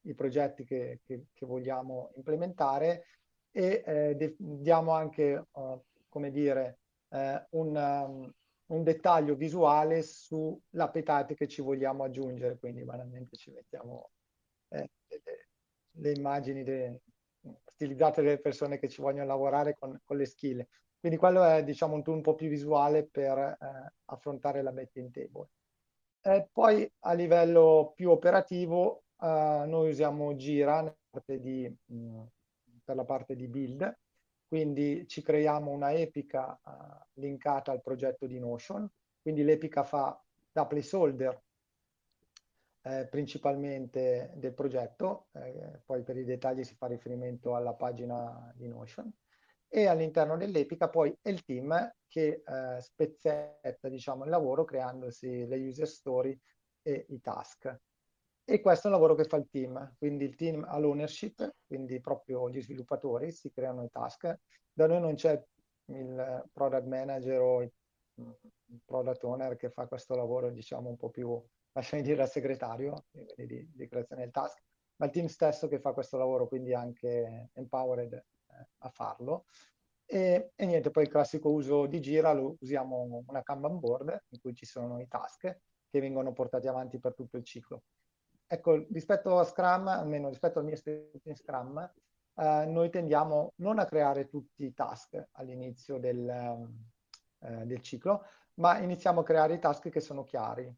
[0.02, 3.06] i, progetti che, che, che, vogliamo implementare
[3.52, 6.80] e eh, diamo anche, uh, come dire,
[7.10, 8.34] eh, un, um,
[8.68, 14.12] un dettaglio visuale sulla petate che ci vogliamo aggiungere, quindi banalmente ci mettiamo
[14.70, 15.48] eh, le,
[15.92, 17.02] le, immagini de,
[17.66, 20.66] stilizzate delle persone che ci vogliono lavorare con, con le skill.
[21.00, 25.12] Quindi quello è diciamo un tool un po' più visuale per eh, affrontare la betting
[25.12, 25.48] table.
[26.22, 30.94] E poi a livello più operativo eh, noi usiamo Gira
[31.40, 32.24] di, mh,
[32.84, 33.98] per la parte di build
[34.48, 38.90] quindi ci creiamo una epica uh, linkata al progetto di Notion,
[39.22, 41.44] quindi l'epica fa da placeholder
[42.88, 48.68] eh, principalmente del progetto, eh, poi per i dettagli si fa riferimento alla pagina di
[48.68, 49.12] Notion,
[49.68, 55.58] e all'interno dell'epica poi è il team che eh, spezzetta diciamo, il lavoro creandosi le
[55.58, 56.40] user story
[56.82, 57.78] e i task.
[58.50, 62.00] E questo è un lavoro che fa il team, quindi il team ha l'ownership, quindi
[62.00, 64.40] proprio gli sviluppatori si creano i task.
[64.72, 65.44] Da noi non c'è
[65.88, 67.74] il product manager o il
[68.86, 71.38] product owner che fa questo lavoro, diciamo, un po' più,
[71.74, 74.64] lasciami dire, al segretario di, di creazione del task,
[74.96, 79.44] ma il team stesso che fa questo lavoro, quindi anche empowered eh, a farlo.
[80.06, 84.40] E, e, niente, poi il classico uso di Gira lo usiamo una Kanban board in
[84.40, 85.42] cui ci sono i task
[85.90, 87.84] che vengono portati avanti per tutto il ciclo.
[88.50, 91.94] Ecco, rispetto a Scrum, almeno rispetto al mio esperienza in Scrum,
[92.36, 96.30] eh, noi tendiamo non a creare tutti i task all'inizio del,
[97.40, 98.24] eh, del, ciclo,
[98.56, 100.74] ma iniziamo a creare i task che sono chiari.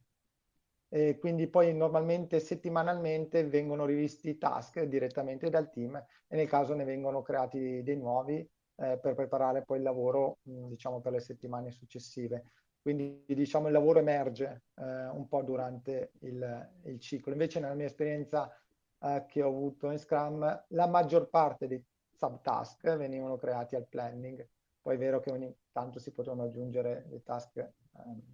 [0.91, 6.73] E quindi poi normalmente settimanalmente vengono rivisti i task direttamente dal team e nel caso
[6.73, 8.38] ne vengono creati dei nuovi
[8.77, 12.45] eh, per preparare poi il lavoro, diciamo, per le settimane successive.
[12.81, 17.31] Quindi diciamo il lavoro emerge eh, un po' durante il, il, ciclo.
[17.31, 18.51] Invece nella mia esperienza
[18.99, 24.47] eh, che ho avuto in Scrum, la maggior parte dei subtask venivano creati al planning.
[24.81, 27.71] Poi è vero che ogni tanto si potevano aggiungere dei task eh,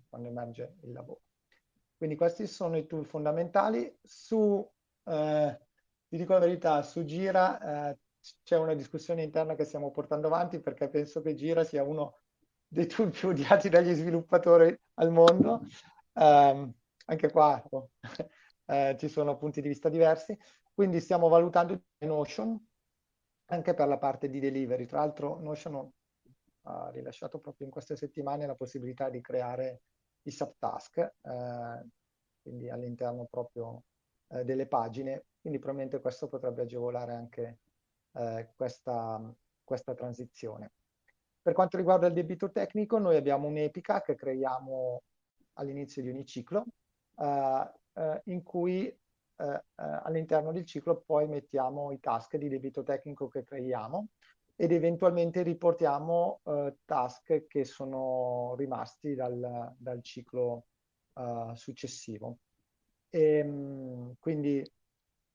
[0.07, 1.21] quando emerge il lavoro.
[1.97, 3.97] Quindi questi sono i tool fondamentali.
[4.03, 4.67] Su,
[5.05, 5.59] eh,
[6.07, 7.97] ti dico la verità, su Gira eh,
[8.43, 12.19] c'è una discussione interna che stiamo portando avanti perché penso che Gira sia uno
[12.67, 15.61] dei tool più odiati dagli sviluppatori al mondo.
[16.13, 16.73] Um,
[17.05, 17.61] anche qua
[18.65, 20.37] eh, ci sono punti di vista diversi,
[20.73, 22.67] quindi stiamo valutando Notion
[23.47, 24.85] anche per la parte di delivery.
[24.85, 25.91] Tra l'altro Notion
[26.67, 29.81] ha rilasciato proprio in queste settimane la possibilità di creare
[30.23, 31.85] i subtask, eh,
[32.41, 33.83] quindi all'interno proprio
[34.29, 37.59] eh, delle pagine, quindi probabilmente questo potrebbe agevolare anche
[38.13, 39.21] eh, questa,
[39.63, 40.71] questa transizione.
[41.45, 45.03] Per quanto riguarda il debito tecnico, noi abbiamo un'epica che creiamo
[45.53, 46.65] all'inizio di ogni ciclo,
[47.19, 48.97] eh, eh, in cui eh,
[49.37, 54.07] eh, all'interno del ciclo poi mettiamo i task di debito tecnico che creiamo
[54.55, 60.65] ed eventualmente riportiamo eh, task che sono rimasti dal, dal ciclo
[61.53, 62.39] successivo.
[63.07, 64.63] E, mh, quindi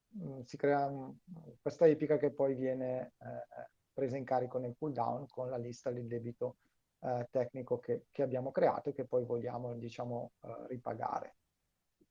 [0.09, 1.21] mh, si crea mh,
[1.63, 3.71] questa epica che poi viene eh,
[4.01, 6.57] presa in carico nel pull down con la lista del debito
[7.01, 11.37] eh, tecnico che, che, abbiamo creato e che poi vogliamo diciamo, eh, ripagare.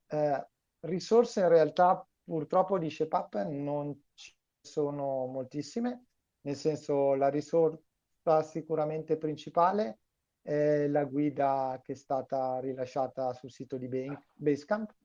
[0.07, 0.47] Eh,
[0.81, 6.05] risorse in realtà purtroppo di ShapeUp non ci sono moltissime,
[6.41, 10.01] nel senso la risorsa sicuramente principale
[10.43, 13.89] è la guida che è stata rilasciata sul sito di
[14.33, 14.95] Basecamp,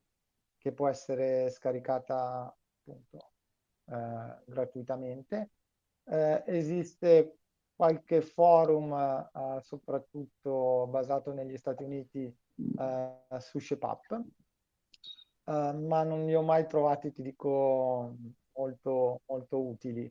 [0.59, 3.33] che può essere scaricata appunto
[3.87, 5.51] eh, gratuitamente.
[6.07, 7.39] Eh, esiste
[7.75, 12.35] qualche forum, eh, soprattutto basato negli Stati Uniti,
[12.79, 14.25] eh, su ShapeUp,
[15.47, 18.17] eh, ma non li ho mai trovati, ti dico,
[18.57, 20.09] molto, molto utili.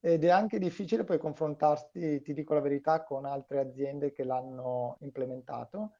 [0.00, 4.96] Ed è anche difficile poi confrontarsi, ti dico la verità, con altre aziende che l'hanno
[5.00, 5.92] implementato.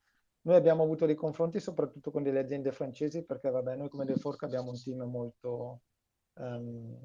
[0.42, 4.42] Noi abbiamo avuto dei confronti soprattutto con delle aziende francesi perché vabbè, noi come Defork
[4.42, 5.82] abbiamo un team molto
[6.34, 6.98] um,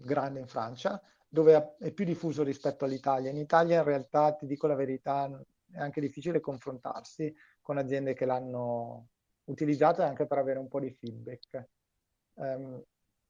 [0.00, 0.98] grande in Francia,
[1.34, 3.28] dove è più diffuso rispetto all'Italia.
[3.28, 5.28] In Italia in realtà, ti dico la verità,
[5.68, 9.08] è anche difficile confrontarsi con aziende che l'hanno
[9.46, 11.68] utilizzato anche per avere un po' di feedback.
[12.34, 12.80] Um,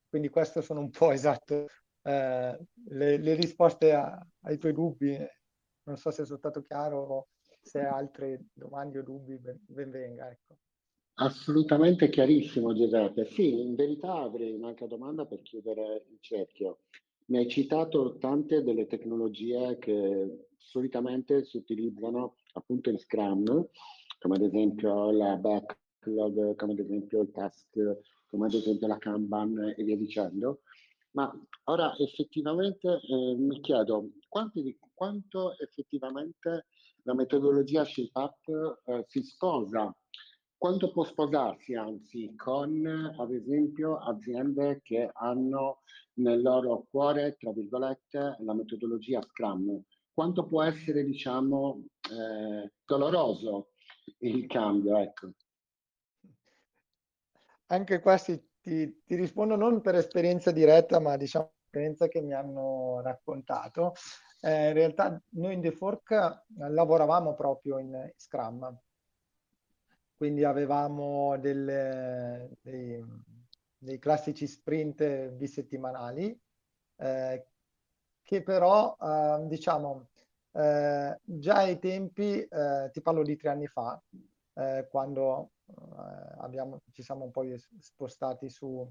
[0.07, 1.67] quindi questo sono un po' esatto
[2.03, 5.17] eh, le, le, risposte a, ai tuoi dubbi.
[5.85, 7.29] Non so se sono stato chiaro o
[7.63, 10.31] se hai altre domande o dubbi, ben, ben venga.
[10.31, 10.59] Ecco.
[11.15, 13.25] Assolutamente chiarissimo Giuseppe.
[13.25, 16.81] Sì, in verità avrei un'altra domanda per chiudere il cerchio.
[17.27, 23.67] Mi hai citato tante delle tecnologie che solitamente si utilizzano appunto in Scrum,
[24.19, 29.75] come ad esempio la backlog, come ad esempio il task, come ad esempio la Kanban
[29.75, 30.61] e via dicendo.
[31.13, 31.33] Ma
[31.65, 34.11] ora effettivamente eh, mi chiedo
[34.53, 36.67] di, quanto effettivamente
[37.05, 39.97] la metodologia ShapeUp eh, si sposa,
[40.57, 45.83] quanto può sposarsi anzi con ad esempio aziende che hanno
[46.15, 49.83] nel loro cuore, tra virgolette, la metodologia Scrum.
[50.13, 53.71] Quanto può essere, diciamo, eh, doloroso
[54.19, 55.31] il cambio, ecco.
[57.67, 62.33] Anche qua si ti, ti, rispondo non per esperienza diretta, ma diciamo esperienza che mi
[62.33, 63.93] hanno raccontato.
[64.41, 68.81] Eh, in realtà noi in The Fork eh, lavoravamo proprio in Scrum,
[70.17, 73.05] quindi avevamo delle, dei,
[73.77, 76.39] dei, classici sprint bisettimanali
[76.97, 77.47] eh,
[78.23, 80.09] che però eh, diciamo
[80.53, 84.01] eh, già ai tempi, eh, ti parlo di tre anni fa,
[84.89, 85.75] quando eh,
[86.39, 87.43] abbiamo, ci siamo un po'
[87.81, 88.89] spostati su,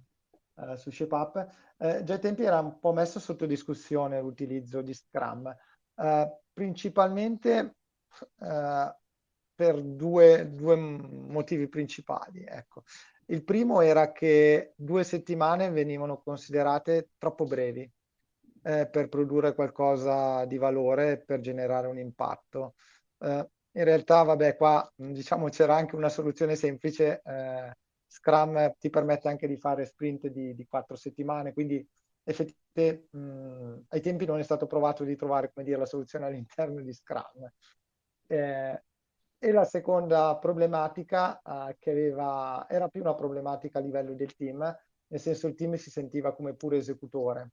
[0.55, 1.47] eh, su ShapeUp.
[1.77, 5.55] Eh, già ai tempi era un po' messo sotto discussione l'utilizzo di Scrum,
[5.95, 7.75] eh, principalmente
[8.39, 8.95] eh,
[9.55, 12.43] per due, due, motivi principali.
[12.47, 12.83] Ecco.
[13.27, 17.89] Il primo era che due settimane venivano considerate troppo brevi
[18.63, 22.75] eh, per produrre qualcosa di valore, per generare un impatto.
[23.19, 27.21] Eh, in realtà, vabbè, qua diciamo c'era anche una soluzione semplice.
[27.23, 27.71] Eh,
[28.07, 31.85] Scrum ti permette anche di fare sprint di, di quattro settimane, quindi
[32.23, 36.81] effettivamente mh, ai tempi non è stato provato di trovare come dire, la soluzione all'interno
[36.81, 37.51] di Scrum.
[38.27, 38.83] Eh,
[39.43, 44.59] e la seconda problematica eh, che aveva, era più una problematica a livello del team,
[45.07, 47.51] nel senso il team si sentiva come puro esecutore.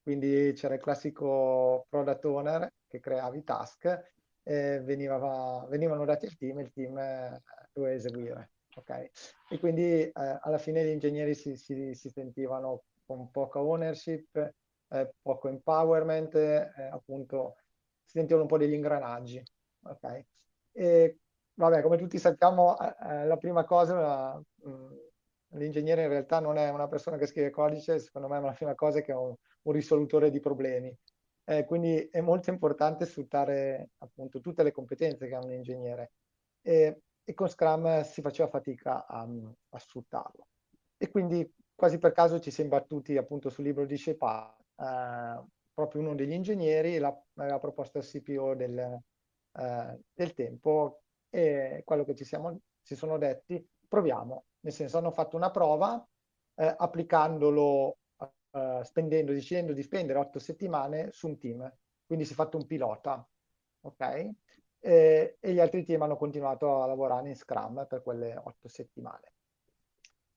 [0.00, 3.86] Quindi c'era il classico product owner che creava i task
[4.44, 8.50] eh, veniva, venivano dati al team e il team eh, doveva eseguire.
[8.76, 9.10] Okay?
[9.50, 14.36] E quindi eh, alla fine gli ingegneri si, si, si, sentivano con poca ownership,
[14.90, 17.56] eh, poco empowerment, eh, appunto
[18.04, 19.42] si sentivano un po' degli ingranaggi.
[19.82, 20.24] Okay?
[20.76, 21.18] E
[21.54, 24.92] vabbè, come tutti sappiamo, eh, la prima cosa, mh, mm,
[25.58, 28.98] l'ingegnere in realtà non è una persona che scrive codice, secondo me la prima cosa
[28.98, 30.94] è che è un, un risolutore di problemi.
[31.44, 36.12] Eh, quindi è molto importante sfruttare appunto tutte le competenze che ha un ingegnere.
[36.62, 39.28] E e con Scrum si faceva fatica a,
[39.70, 40.46] a, sfruttarlo.
[40.96, 45.44] E quindi quasi per caso ci si è imbattuti appunto sul libro di Shepa, eh,
[45.74, 49.02] proprio uno degli ingegneri aveva proposto al CPO del,
[49.58, 55.10] eh, del tempo e quello che ci, siamo, ci sono detti, proviamo, nel senso hanno
[55.10, 56.04] fatto una prova
[56.54, 57.98] eh, applicandolo,
[58.50, 61.72] eh, spendendo, decidendo di spendere otto settimane su un team,
[62.06, 63.26] quindi si è fatto un pilota,
[63.82, 64.30] ok?
[64.78, 69.32] E, e, gli altri team hanno continuato a lavorare in Scrum per quelle otto settimane.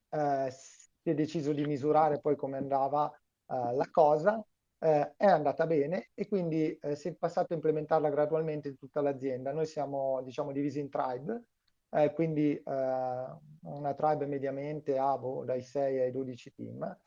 [0.09, 4.43] Eh, si è deciso di misurare poi come andava eh, la cosa,
[4.79, 9.01] eh, è andata bene e quindi eh, si è passato a implementarla gradualmente in tutta
[9.01, 9.51] l'azienda.
[9.51, 11.43] Noi siamo diciamo divisi in tribe,
[11.89, 16.97] eh, quindi eh, una tribe mediamente ha boh, dai 6 ai 12 team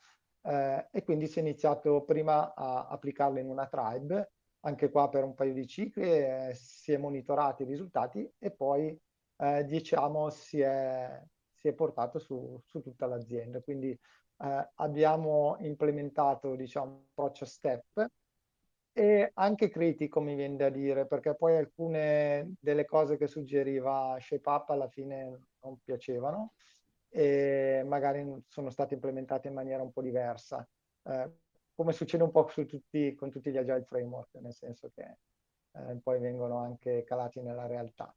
[0.41, 5.23] eh, e quindi si è iniziato prima a applicarla in una tribe, anche qua per
[5.23, 8.97] un paio di cicli, eh, si è monitorati i risultati e poi
[9.65, 11.21] diciamo si è,
[11.51, 13.61] si è portato su, su tutta l'azienda.
[13.61, 13.99] Quindi
[14.37, 18.07] eh, abbiamo implementato diciamo, un approccio step.
[18.95, 24.69] E anche critico mi viene da dire perché poi alcune delle cose che suggeriva ShapeUp
[24.69, 26.53] alla fine non piacevano
[27.09, 30.67] e magari sono state implementate in maniera un po' diversa.
[31.03, 31.31] Eh,
[31.75, 35.17] come succede un po' tutti, con tutti gli agile framework nel senso che
[35.71, 38.15] eh, poi vengono anche calati nella realtà.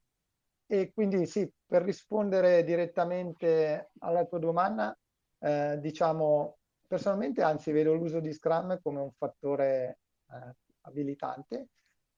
[0.66, 4.96] E quindi sì per rispondere direttamente alla tua domanda
[5.38, 9.98] eh, diciamo personalmente anzi vedo l'uso di Scrum come un fattore
[10.30, 11.68] eh, abilitante,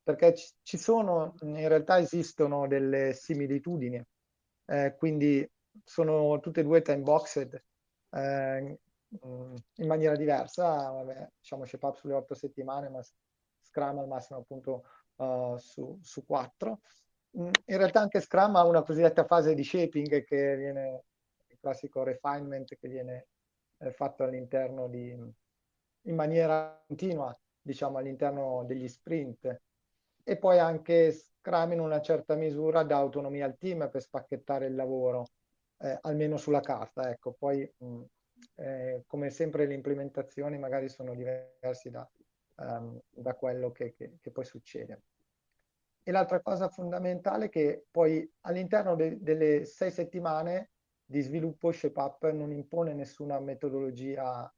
[0.02, 4.02] perché ci sono, in realtà esistono delle similitudini,
[4.66, 5.48] eh, quindi
[5.84, 7.62] sono tutte e due time boxed
[8.10, 8.78] eh,
[9.10, 13.00] in maniera diversa, vabbè, diciamo shape up sulle otto settimane, ma
[13.60, 14.84] Scrum al massimo appunto
[15.16, 16.80] uh, su, su quattro.
[17.30, 21.04] In realtà anche Scrum ha una cosiddetta fase di shaping che viene,
[21.68, 23.28] classico refinement che viene
[23.78, 29.60] eh, fatto all'interno di, in maniera continua diciamo, all'interno degli sprint.
[30.24, 34.74] E poi anche Scrum in una certa misura dà autonomia al team per spacchettare il
[34.74, 35.28] lavoro,
[35.78, 37.10] eh, almeno sulla carta.
[37.10, 37.34] Ecco.
[37.38, 38.02] Poi, mh,
[38.56, 42.08] eh, come sempre, le implementazioni magari sono diverse da,
[42.56, 45.02] um, da quello che, che, che, poi succede.
[46.02, 50.70] E l'altra cosa fondamentale è che poi all'interno de- delle sei settimane
[51.10, 54.52] di sviluppo ShapeUp non impone nessuna metodologia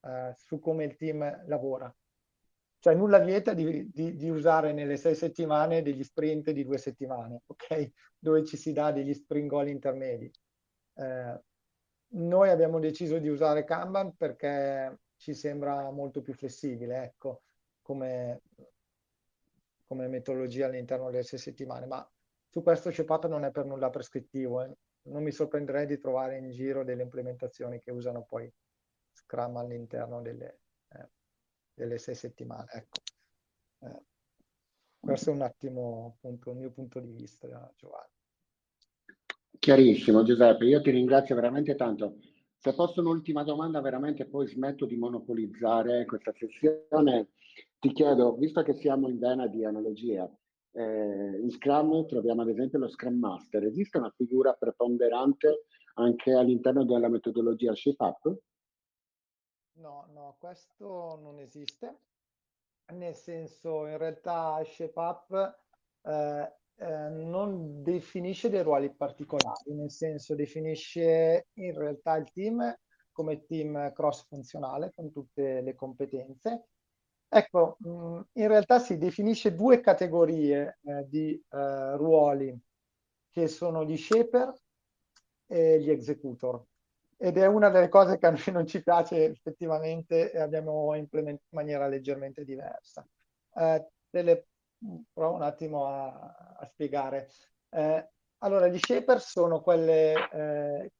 [0.00, 1.94] uh, su come il team lavora
[2.84, 7.40] cioè nulla vieta di, di, di, usare nelle sei settimane degli sprint di due settimane,
[7.46, 7.92] ok?
[8.18, 10.30] Dove ci si dà degli sprint goal intermedi.
[10.96, 11.40] Eh,
[12.08, 17.44] noi abbiamo deciso di usare Kanban perché ci sembra molto più flessibile, ecco,
[17.80, 18.42] come,
[19.86, 22.06] come metodologia all'interno delle sei settimane, ma
[22.50, 24.62] su questo CEPAP non è per nulla prescrittivo.
[24.62, 24.76] Eh.
[25.06, 28.50] Non mi sorprenderei di trovare in giro delle implementazioni che usano poi
[29.12, 30.60] Scrum all'interno delle,
[31.74, 32.70] delle sei settimane.
[32.72, 33.00] Ecco.
[33.80, 34.02] Eh,
[34.98, 37.46] questo è un attimo appunto il mio punto di vista,
[37.76, 38.12] Giovanni.
[39.58, 42.16] Chiarissimo Giuseppe, io ti ringrazio veramente tanto.
[42.56, 47.28] Se posso un'ultima domanda, veramente poi smetto di monopolizzare questa sessione.
[47.78, 50.30] Ti chiedo, visto che siamo in vena di analogia,
[50.74, 53.64] eh, in Scrum troviamo ad esempio lo Scrum Master.
[53.64, 58.38] Esiste una figura preponderante anche all'interno della metodologia ShapeUp?
[59.74, 61.98] No, no, questo non esiste.
[62.92, 65.58] Nel senso, in realtà ShapeUp
[66.02, 72.76] eh, eh, non definisce dei ruoli particolari, nel senso definisce in realtà il team
[73.12, 76.66] come team cross funzionale con tutte le competenze.
[77.36, 82.56] Ecco, mm, in realtà si definisce due categorie eh, di eh, ruoli
[83.28, 84.54] che sono gli shaper
[85.46, 86.64] e gli executor
[87.16, 91.48] ed è una delle cose che a noi non ci piace effettivamente e abbiamo implementato
[91.50, 93.04] in maniera leggermente diversa.
[93.52, 94.46] Eh, le,
[95.12, 97.30] provo un attimo a, a spiegare.
[97.70, 100.92] Eh, allora, gli shaper sono quelle, eh,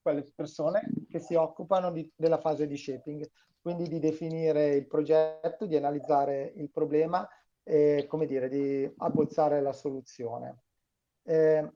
[0.00, 3.28] quelle persone che si occupano di, della fase di shaping,
[3.62, 7.26] quindi di definire il progetto, di analizzare il problema
[7.62, 10.64] e, come dire, di abbozzare la soluzione.
[11.22, 11.72] Eh,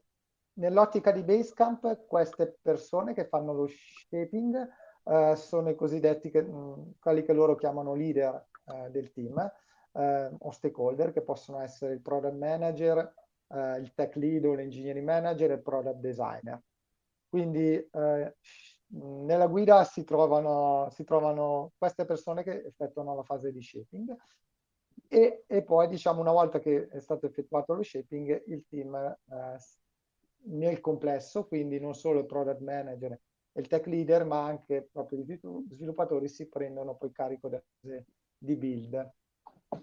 [0.57, 4.69] Nell'ottica di Basecamp, queste persone che fanno lo shaping
[5.05, 9.39] eh, sono i cosiddetti, che, mh, quelli che loro chiamano leader eh, del team
[9.93, 13.15] eh, o stakeholder, che possono essere il product manager,
[13.49, 16.59] eh, il tech lead o l'engineering manager e il product designer.
[17.29, 18.37] Quindi eh,
[18.89, 24.17] nella guida si trovano, si trovano, queste persone che effettuano la fase di shaping
[25.09, 29.59] e, e, poi diciamo una volta che è stato effettuato lo shaping il team eh,
[30.49, 33.13] nel complesso, quindi non solo il product manager
[33.53, 35.39] e il tech leader, ma anche proprio gli
[35.71, 37.51] sviluppatori si prendono poi carico
[38.39, 39.13] di build.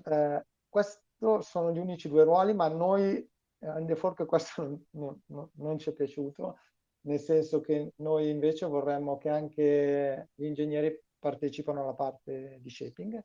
[0.05, 1.01] Eh, questi
[1.39, 5.79] sono gli unici due ruoli, ma noi eh, in The Fork questo non, non, non
[5.79, 6.57] ci è piaciuto,
[7.05, 13.23] nel senso che noi invece vorremmo che anche gli ingegneri partecipano alla parte di shaping,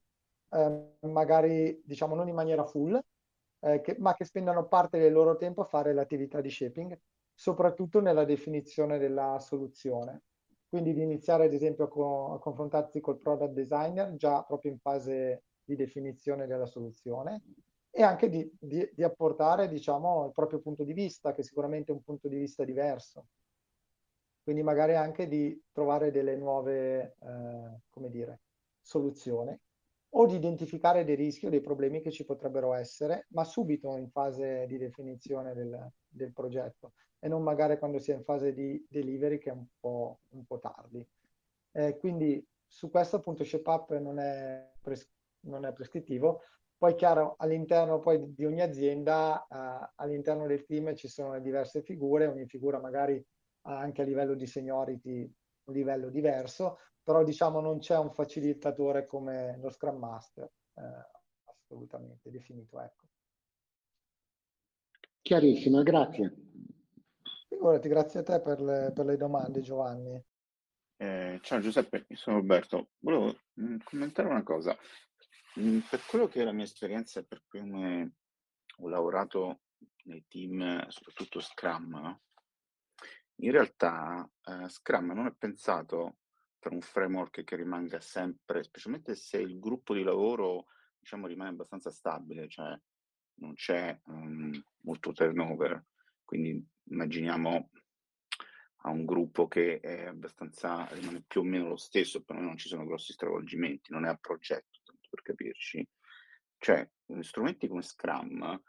[0.50, 3.00] eh, magari diciamo non in maniera full,
[3.60, 6.98] eh, che, ma che spendano parte del loro tempo a fare l'attività di shaping,
[7.34, 10.22] soprattutto nella definizione della soluzione.
[10.68, 14.78] Quindi di iniziare ad esempio a, co- a confrontarsi col product designer già proprio in
[14.78, 17.42] fase di definizione della soluzione
[17.90, 21.94] e anche di, di, di apportare diciamo, il proprio punto di vista, che sicuramente è
[21.94, 23.26] un punto di vista diverso.
[24.48, 28.40] Quindi magari anche di trovare delle nuove, eh, come dire,
[28.80, 29.54] soluzioni
[30.12, 34.08] o di identificare dei rischi o dei problemi che ci potrebbero essere, ma subito in
[34.08, 38.82] fase di definizione del, del progetto e non magari quando si è in fase di
[38.88, 41.06] delivery che è un po', un po tardi.
[41.72, 46.40] Eh, quindi su questo appunto ShapeUp non è, pres- non è prescrittivo.
[46.78, 52.26] Poi chiaro, all'interno poi di ogni azienda, eh, all'interno del team ci sono diverse figure,
[52.26, 53.22] ogni figura magari
[53.76, 55.32] anche a livello di seniority
[55.64, 61.06] un livello diverso, però diciamo non c'è un facilitatore come lo Scrum Master, eh,
[61.44, 62.80] assolutamente definito.
[62.80, 63.06] Ecco.
[65.20, 66.34] Chiarissimo, grazie.
[67.48, 70.22] Figurati, grazie a te per le, per le domande Giovanni.
[70.96, 72.90] Eh, ciao Giuseppe, sono Roberto.
[72.98, 74.76] Volevo mh, mm, commentare una cosa.
[75.56, 78.14] Mh, mm, per quello che è la mia esperienza e per come
[78.78, 79.60] ho lavorato
[80.04, 82.18] nei team, soprattutto Scrum,
[83.40, 86.18] in realtà eh, Scrum non è pensato
[86.58, 90.66] per un framework che rimanga sempre, specialmente se il gruppo di lavoro
[90.98, 92.78] diciamo, rimane abbastanza stabile, cioè
[93.34, 95.84] non c'è um, molto turnover.
[96.24, 97.70] Quindi immaginiamo
[98.82, 102.68] a un gruppo che è abbastanza, rimane più o meno lo stesso, però non ci
[102.68, 105.86] sono grossi stravolgimenti, non è a progetto, tanto per capirci.
[106.58, 106.88] Cioè,
[107.20, 108.60] strumenti come Scrum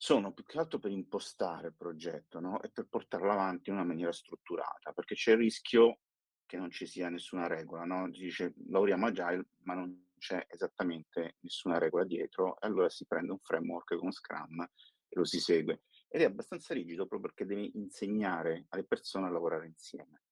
[0.00, 2.62] sono più che altro per impostare il progetto no?
[2.62, 5.98] e per portarlo avanti in una maniera strutturata, perché c'è il rischio
[6.46, 8.08] che non ci sia nessuna regola, no?
[8.08, 13.40] dice lavoriamo agile ma non c'è esattamente nessuna regola dietro e allora si prende un
[13.40, 18.66] framework con Scrum e lo si segue ed è abbastanza rigido proprio perché deve insegnare
[18.68, 20.22] alle persone a lavorare insieme.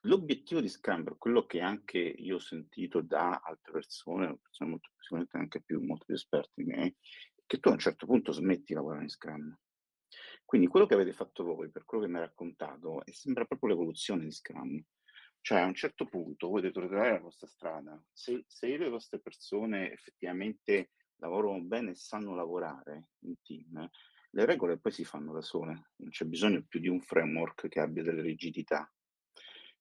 [0.00, 5.36] L'obiettivo di Scrum, quello che anche io ho sentito da altre persone, persone molto, sicuramente
[5.38, 6.94] anche più, molto più esperte di me,
[7.46, 9.58] che tu a un certo punto smetti di lavorare in Scrum.
[10.44, 14.24] Quindi quello che avete fatto voi, per quello che mi hai raccontato, sembra proprio l'evoluzione
[14.24, 14.80] di Scrum.
[15.40, 18.04] Cioè, a un certo punto voi dovete trovare la vostra strada.
[18.12, 23.88] Se, se io e le vostre persone effettivamente lavorano bene e sanno lavorare in team,
[24.30, 27.80] le regole poi si fanno da sole, non c'è bisogno più di un framework che
[27.80, 28.92] abbia delle rigidità.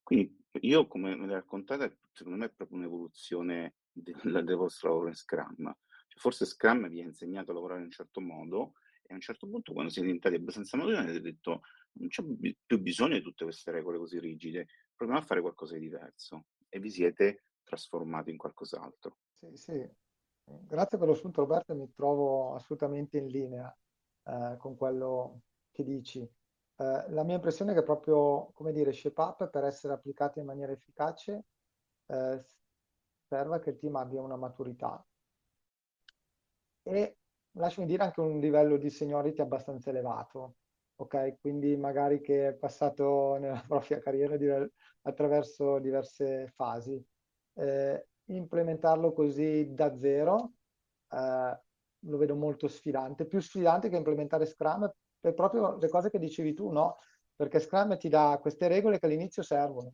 [0.02, 5.08] Quindi io, come me l'hai raccontata, secondo me è proprio un'evoluzione del, del vostro lavoro
[5.08, 5.76] in Scrum.
[6.16, 9.48] Forse Scrum vi ha insegnato a lavorare in un certo modo e a un certo
[9.48, 11.62] punto, quando siete diventati abbastanza maduri, avete detto
[11.94, 12.24] non c'è
[12.66, 16.80] più bisogno di tutte queste regole così rigide, proviamo a fare qualcosa di diverso e
[16.80, 19.18] vi siete trasformati in qualcos'altro.
[19.34, 19.90] Sì, sì.
[20.44, 23.76] Grazie per lo spunto Roberto, mi trovo assolutamente in linea
[24.24, 25.42] eh, con quello
[25.72, 26.20] che dici.
[26.22, 30.46] Eh, la mia impressione è che proprio, come dire, shape up per essere applicato in
[30.46, 31.46] maniera efficace
[32.08, 32.46] eh,
[33.28, 35.04] serva che il team abbia una maturità
[36.86, 37.18] e
[37.58, 40.56] lasciami dire anche un livello di seniority abbastanza elevato
[40.96, 41.40] ok?
[41.40, 44.48] Quindi magari che è passato nella propria carriera di,
[45.02, 47.04] attraverso diverse fasi.
[47.58, 50.54] Eh, implementarlo così da zero
[51.12, 51.60] eh,
[52.00, 56.54] lo vedo molto sfidante, più sfidante che implementare Scrum per proprio le cose che dicevi
[56.54, 56.98] tu, no?
[57.36, 59.94] Perché Scrum ti dà queste regole che all'inizio servono.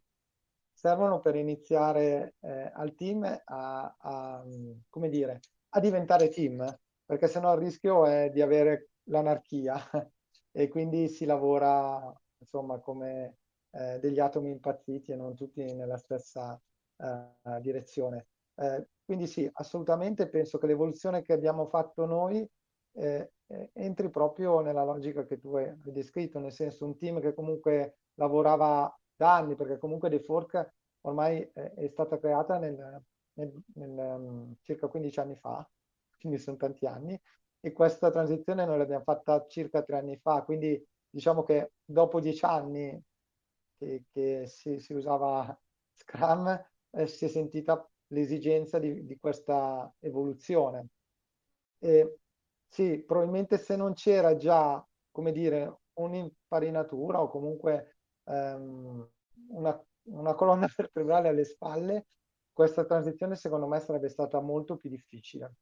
[0.74, 4.44] Servono per iniziare eh, al team a, a,
[4.90, 5.40] come dire,
[5.74, 6.66] a diventare team,
[7.06, 9.76] perché sennò il rischio è di avere l'anarchia
[10.52, 13.38] e quindi si lavora insomma come
[13.72, 16.60] eh, degli atomi impazziti e non tutti nella stessa
[16.98, 18.28] eh, direzione.
[18.56, 22.48] Eh, quindi sì, assolutamente penso che l'evoluzione che abbiamo fatto noi
[22.94, 27.34] eh, eh, entri proprio nella logica che tu hai descritto, nel senso un team che
[27.34, 33.04] comunque lavorava da anni, perché comunque The Fork ormai è, è stata creata nel,
[33.34, 35.68] nel, nel, um, circa 15 anni fa,
[36.20, 37.20] quindi sono tanti anni,
[37.60, 42.46] e questa transizione noi l'abbiamo fatta circa tre anni fa, quindi diciamo che dopo dieci
[42.46, 43.02] anni
[43.78, 45.58] che, che si, si, usava
[45.94, 46.48] Scrum
[46.92, 50.88] eh, si è sentita l'esigenza di, di questa evoluzione.
[51.80, 52.20] E,
[52.68, 59.08] sì, probabilmente se non c'era già come dire, un'infarinatura o comunque um,
[59.50, 62.06] una, una colonna vertebrale alle spalle,
[62.62, 65.56] questa transizione secondo me sarebbe stata molto più difficile.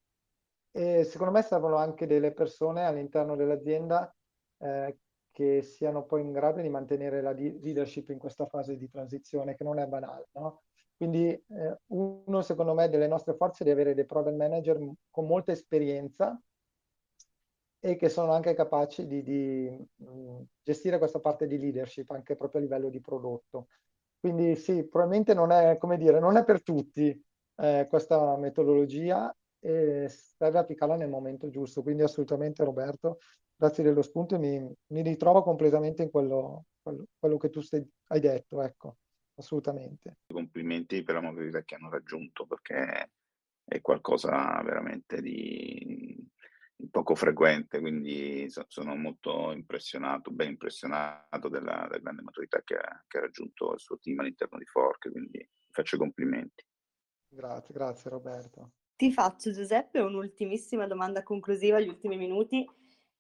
[0.72, 4.14] E secondo me servono anche delle persone all'interno dell'azienda
[4.58, 4.98] eh,
[5.32, 9.64] che siano poi in grado di mantenere la leadership in questa fase di transizione, che
[9.64, 10.28] non è banale.
[10.34, 10.64] No?
[10.98, 14.78] Quindi eh, uno, secondo me, delle nostre forze è di avere dei product manager
[15.10, 16.38] con molta esperienza
[17.80, 22.60] e che sono anche capaci di, di mh, gestire questa parte di leadership anche proprio
[22.60, 23.68] a livello di prodotto.
[24.20, 27.18] Quindi sì, probabilmente non è, come dire, non è per tutti
[27.56, 31.82] eh, questa metodologia e serve applicarla nel momento giusto.
[31.82, 33.20] Quindi assolutamente Roberto,
[33.56, 37.86] grazie dello spunto e mi, mi ritrovo completamente in quello, quello, quello che tu stai,
[38.08, 38.98] hai detto, ecco,
[39.36, 40.18] assolutamente.
[40.28, 43.12] Complimenti per la mobilità che hanno raggiunto perché
[43.64, 46.28] è qualcosa veramente di
[46.90, 53.04] poco frequente, quindi so, sono molto impressionato, ben impressionato della, della grande maturità che ha,
[53.08, 56.64] che ha, raggiunto il suo team all'interno di Fork, quindi faccio i complimenti.
[57.28, 58.72] Grazie, grazie Roberto.
[58.96, 62.66] Ti faccio Giuseppe un'ultimissima domanda conclusiva, gli ultimi minuti,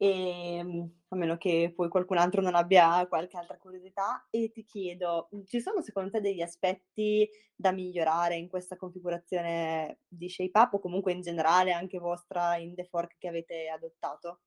[0.02, 4.64] e, ehm, a meno che poi qualcun altro non abbia qualche altra curiosità, e ti
[4.64, 10.80] chiedo, ci sono secondo te degli aspetti da migliorare in questa configurazione di ShapeUp o
[10.80, 14.39] comunque in generale anche vostra in The Fork che avete adottato?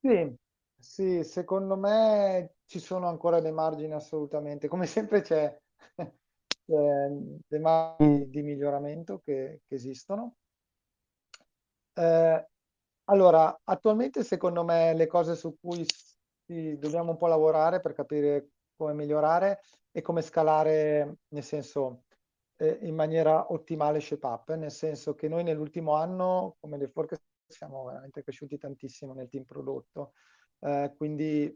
[0.00, 0.34] Sì,
[0.76, 5.56] sì, secondo me ci sono ancora dei margini assolutamente, come sempre c'è,
[6.64, 10.34] dei margini di miglioramento che, che esistono.
[11.94, 12.49] Eh,
[13.10, 15.84] allora, attualmente secondo me le cose su cui
[16.46, 22.04] sì, dobbiamo un po' lavorare per capire come migliorare e come scalare, nel senso,
[22.56, 27.84] eh, in maniera ottimale ShapeUp, nel senso che noi nell'ultimo anno, come The Fork, siamo
[27.84, 30.12] veramente cresciuti tantissimo nel team prodotto,
[30.60, 31.52] eh, quindi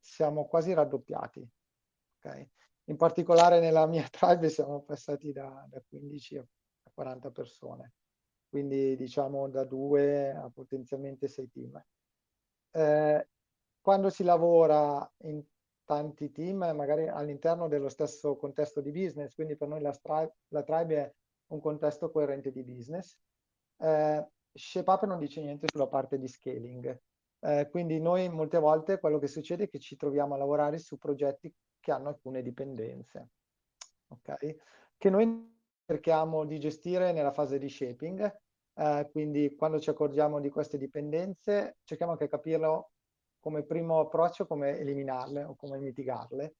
[0.00, 1.46] siamo quasi raddoppiati.
[2.18, 2.48] Okay?
[2.84, 6.46] In particolare nella mia tribe siamo passati da, da 15 a
[6.94, 7.92] 40 persone
[8.54, 11.84] quindi diciamo da due a potenzialmente sei team.
[12.70, 13.28] Eh,
[13.80, 15.42] quando si lavora in
[15.82, 19.92] tanti team, magari all'interno dello stesso contesto di business, quindi per noi la,
[20.50, 21.14] la tribe è
[21.48, 23.18] un contesto coerente di business.
[23.76, 27.02] Eh, ShapeUp non dice niente sulla parte di scaling,
[27.40, 30.96] eh, quindi noi molte volte quello che succede è che ci troviamo a lavorare su
[30.96, 33.30] progetti che hanno alcune dipendenze,
[34.10, 34.56] ok?
[34.96, 35.52] Che noi
[35.84, 38.42] cerchiamo di gestire nella fase di shaping
[38.74, 42.90] eh, quindi quando ci accorgiamo di queste dipendenze cerchiamo anche di capirlo
[43.40, 46.54] come primo approccio come eliminarle o come mitigarle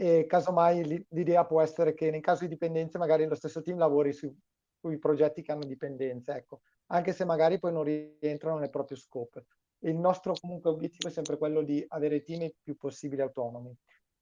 [0.00, 4.12] e casomai l'idea può essere che nel caso di dipendenze magari lo stesso team lavori
[4.12, 4.32] su,
[4.78, 9.46] sui progetti che hanno dipendenze, ecco, anche se magari poi non rientrano nel proprio scope.
[9.80, 13.74] Il nostro comunque obiettivo è sempre quello di avere team il più possibile autonomi.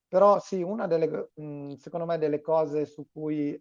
[0.09, 3.61] Però sì, una delle, mh, secondo me, delle cose su cui eh,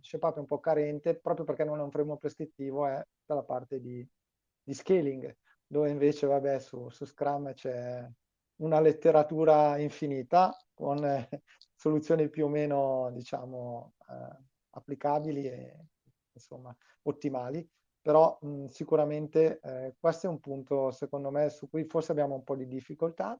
[0.00, 3.80] ShapeUp è un po' carente, proprio perché non è un framework prescrittivo, è dalla parte
[3.80, 4.06] di,
[4.62, 5.34] di scaling,
[5.66, 8.06] dove invece, vabbè, su, su Scrum c'è
[8.56, 11.28] una letteratura infinita con eh,
[11.74, 15.86] soluzioni più o meno, diciamo, eh, applicabili e,
[16.32, 17.66] insomma, ottimali.
[18.02, 22.44] Però mh, sicuramente eh, questo è un punto, secondo me, su cui forse abbiamo un
[22.44, 23.38] po' di difficoltà.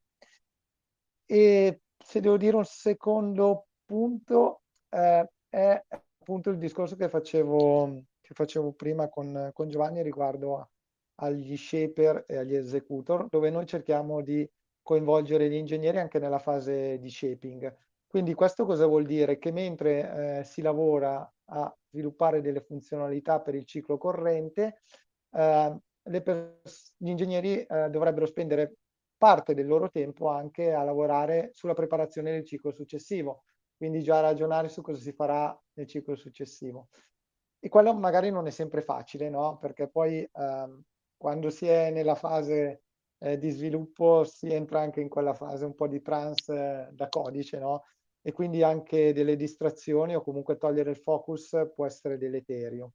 [1.27, 8.35] E se devo dire un secondo punto, eh, è appunto il discorso che facevo, che
[8.35, 10.69] facevo prima con, con Giovanni riguardo a,
[11.17, 14.49] agli shaper e agli executor, dove noi cerchiamo di
[14.83, 17.75] coinvolgere gli ingegneri anche nella fase di shaping.
[18.07, 19.39] Quindi questo cosa vuol dire?
[19.39, 24.81] Che mentre eh, si lavora a sviluppare delle funzionalità per il ciclo corrente,
[25.31, 28.77] eh, gli ingegneri eh, dovrebbero spendere
[29.17, 33.45] parte del loro tempo anche a lavorare sulla preparazione del ciclo successivo,
[33.77, 36.89] quindi già ragionare su cosa si farà nel ciclo successivo.
[37.59, 39.57] E quello magari non è sempre facile, no?
[39.59, 40.83] Perché poi ehm,
[41.17, 42.83] quando si è nella fase
[43.19, 47.09] eh, di sviluppo si entra anche in quella fase un po' di trans eh, da
[47.09, 47.85] codice, no?
[48.21, 52.93] E quindi anche delle distrazioni o comunque togliere il focus può essere deleterio.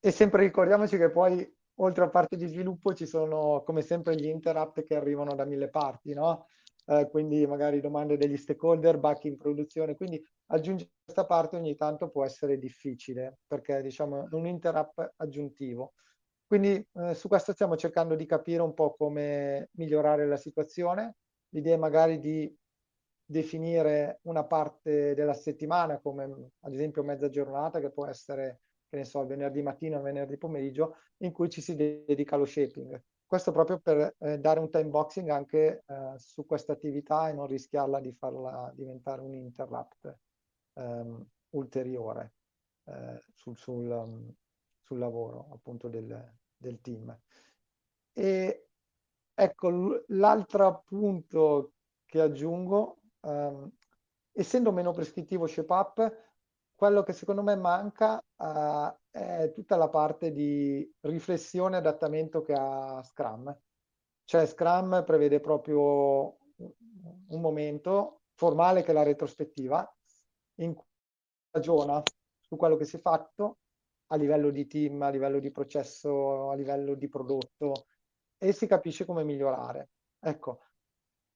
[0.00, 4.26] E sempre ricordiamoci che poi oltre a parte di sviluppo ci sono come sempre gli
[4.26, 6.46] interrupt che arrivano da mille parti, no?
[6.86, 12.10] Eh, quindi magari domande degli stakeholder, bug in produzione, quindi aggiungere questa parte ogni tanto
[12.10, 15.94] può essere difficile perché diciamo è un interrupt aggiuntivo.
[16.46, 21.16] Quindi eh, su questo stiamo cercando di capire un po' come migliorare la situazione.
[21.48, 22.54] L'idea è magari di
[23.26, 26.24] definire una parte della settimana come
[26.60, 28.60] ad esempio mezza giornata che può essere
[28.94, 33.02] che ne so, venerdì mattina o venerdì pomeriggio, in cui ci si dedica allo shaping.
[33.26, 37.48] questo proprio per eh, dare un time boxing anche eh, su questa attività e non
[37.48, 40.16] rischiarla di farla diventare un interrupt
[40.74, 42.34] ehm, ulteriore
[42.84, 44.32] eh, sul, sul, um,
[44.80, 47.18] sul, lavoro appunto del, del team.
[48.12, 48.68] E
[49.34, 51.72] ecco l'altro punto
[52.04, 53.72] che aggiungo, ehm,
[54.30, 56.33] essendo meno prescrittivo ShapeUp,
[56.74, 62.52] quello che secondo me manca uh, è tutta la parte di riflessione e adattamento che
[62.52, 63.56] ha Scrum.
[64.24, 69.96] Cioè Scrum prevede proprio un momento formale che è la retrospettiva
[70.56, 70.86] in cui
[71.50, 72.02] ragiona
[72.40, 73.58] su quello che si è fatto
[74.08, 77.86] a livello di team, a livello di processo, a livello di prodotto
[78.38, 79.90] e si capisce come migliorare.
[80.20, 80.60] Ecco,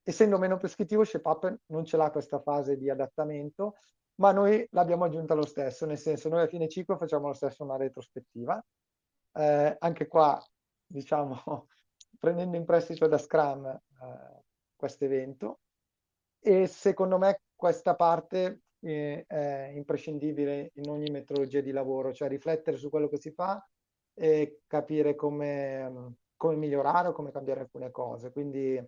[0.03, 3.77] essendo meno prescrittivo, ShapeUp non ce l'ha questa fase di adattamento
[4.19, 7.65] ma noi l'abbiamo aggiunta lo stesso, nel senso noi a fine ciclo facciamo lo stesso
[7.65, 8.65] una retrospettiva.
[9.33, 10.43] Eh, anche qua,
[10.85, 11.69] diciamo,
[12.19, 14.43] prendendo in prestito da Scrum eh,
[14.77, 15.61] questo evento
[16.41, 22.77] e secondo me questa parte eh, è imprescindibile in ogni metodologia di lavoro, cioè riflettere
[22.77, 23.65] su quello che si fa
[24.15, 28.33] e capire come, come migliorare o come cambiare alcune cose.
[28.33, 28.85] Quindi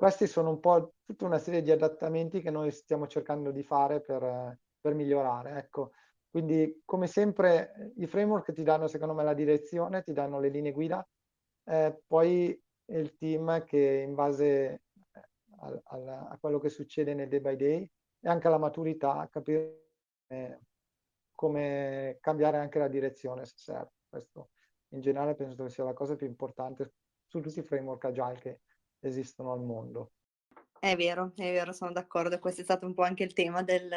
[0.00, 4.00] questi sono un po' tutta una serie di adattamenti che noi stiamo cercando di fare
[4.00, 5.58] per, per migliorare.
[5.58, 5.92] Ecco.
[6.30, 10.72] Quindi, come sempre, i framework ti danno, secondo me, la direzione, ti danno le linee
[10.72, 11.06] guida,
[11.64, 14.84] eh, poi è il team che in base
[15.58, 17.90] a, a, a, quello che succede nel day by day
[18.20, 19.90] e anche alla maturità capire
[20.28, 20.60] eh,
[21.34, 23.92] come cambiare anche la direzione se serve.
[24.08, 24.48] Questo
[24.92, 26.94] in generale penso che sia la cosa più importante
[27.26, 28.60] su tutti i framework agile che,
[29.00, 30.12] esistono al mondo.
[30.78, 32.38] È vero, è vero, sono d'accordo.
[32.38, 33.90] Questo è stato un po' anche il tema del,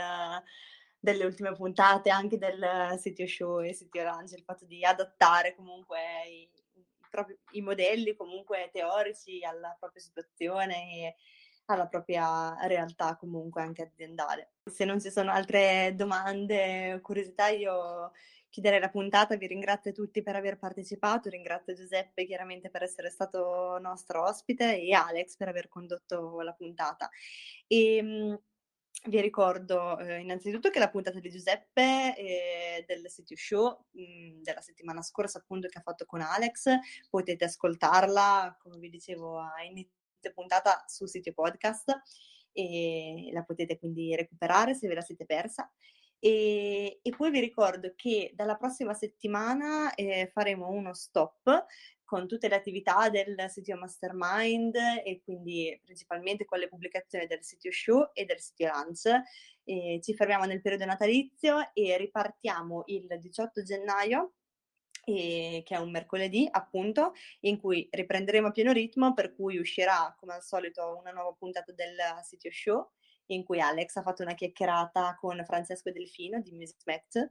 [1.00, 6.00] delle ultime puntate, anche del sito show e sito Orange, il fatto di adattare comunque
[6.28, 11.16] i, i, propri, i modelli comunque teorici alla propria situazione e
[11.66, 14.56] alla propria realtà comunque anche aziendale.
[14.70, 18.12] Se non ci sono altre domande o curiosità, io
[18.54, 19.36] chiudere la puntata.
[19.36, 24.94] Vi ringrazio tutti per aver partecipato, ringrazio Giuseppe chiaramente per essere stato nostro ospite e
[24.94, 27.10] Alex per aver condotto la puntata.
[27.66, 28.40] E, ehm,
[29.06, 34.42] vi ricordo eh, innanzitutto che la puntata di Giuseppe eh, del City Show mh, mm,
[34.44, 36.70] della settimana scorsa, appunto, che ha fatto con Alex,
[37.10, 39.98] potete ascoltarla, come vi dicevo a inizio
[40.36, 42.02] puntata sul sito podcast
[42.54, 45.70] e la potete quindi recuperare se ve la siete persa.
[46.26, 51.66] E, e, poi vi ricordo che dalla prossima settimana eh, faremo uno stop
[52.06, 57.70] con tutte le attività del sito Mastermind e quindi principalmente con le pubblicazioni del sito
[57.70, 59.10] Show e del sito Lunch.
[59.66, 64.36] E ci fermiamo nel periodo natalizio e ripartiamo il 18 gennaio
[65.04, 67.12] e, che è un mercoledì appunto,
[67.42, 71.74] in cui riprenderemo a pieno ritmo, per cui uscirà come al solito una nuova puntata
[71.74, 72.92] del sito show
[73.28, 77.30] in cui Alex ha fatto una chiacchierata con Francesco Delfino di Music Match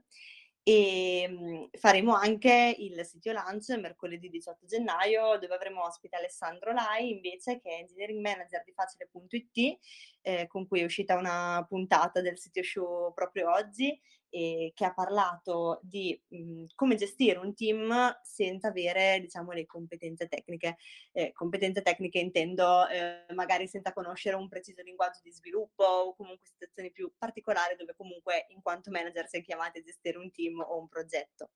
[0.65, 7.11] e mhmm, faremo anche il sito lunch mercoledì 18 gennaio dove avremo ospite Alessandro Lai
[7.11, 9.79] invece che è engineering manager di facile.it
[10.21, 13.99] eh, con cui è uscita una puntata del sito show proprio oggi
[14.35, 19.67] e che ha parlato di mh, mhmm, come gestire un team senza avere diciamo le
[19.67, 20.77] competenze tecniche
[21.11, 26.47] eh, competenze tecniche intendo eh, magari senza conoscere un preciso linguaggio di sviluppo o comunque
[26.47, 30.79] situazioni più particolari dove comunque in quanto manager è chiamati a gestire un team o
[30.79, 31.51] un progetto.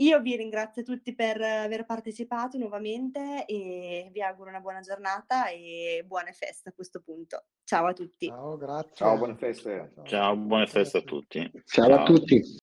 [0.00, 6.02] Io vi ringrazio tutti per aver partecipato nuovamente e vi auguro una buona giornata e
[6.06, 7.44] buone feste a questo punto.
[7.64, 8.26] Ciao a tutti.
[8.26, 8.94] Ciao, grazie.
[8.94, 9.92] Ciao, buone feste.
[10.04, 11.50] Ciao, buone feste a tutti.
[11.66, 12.00] Ciao, Ciao.
[12.00, 12.42] a tutti.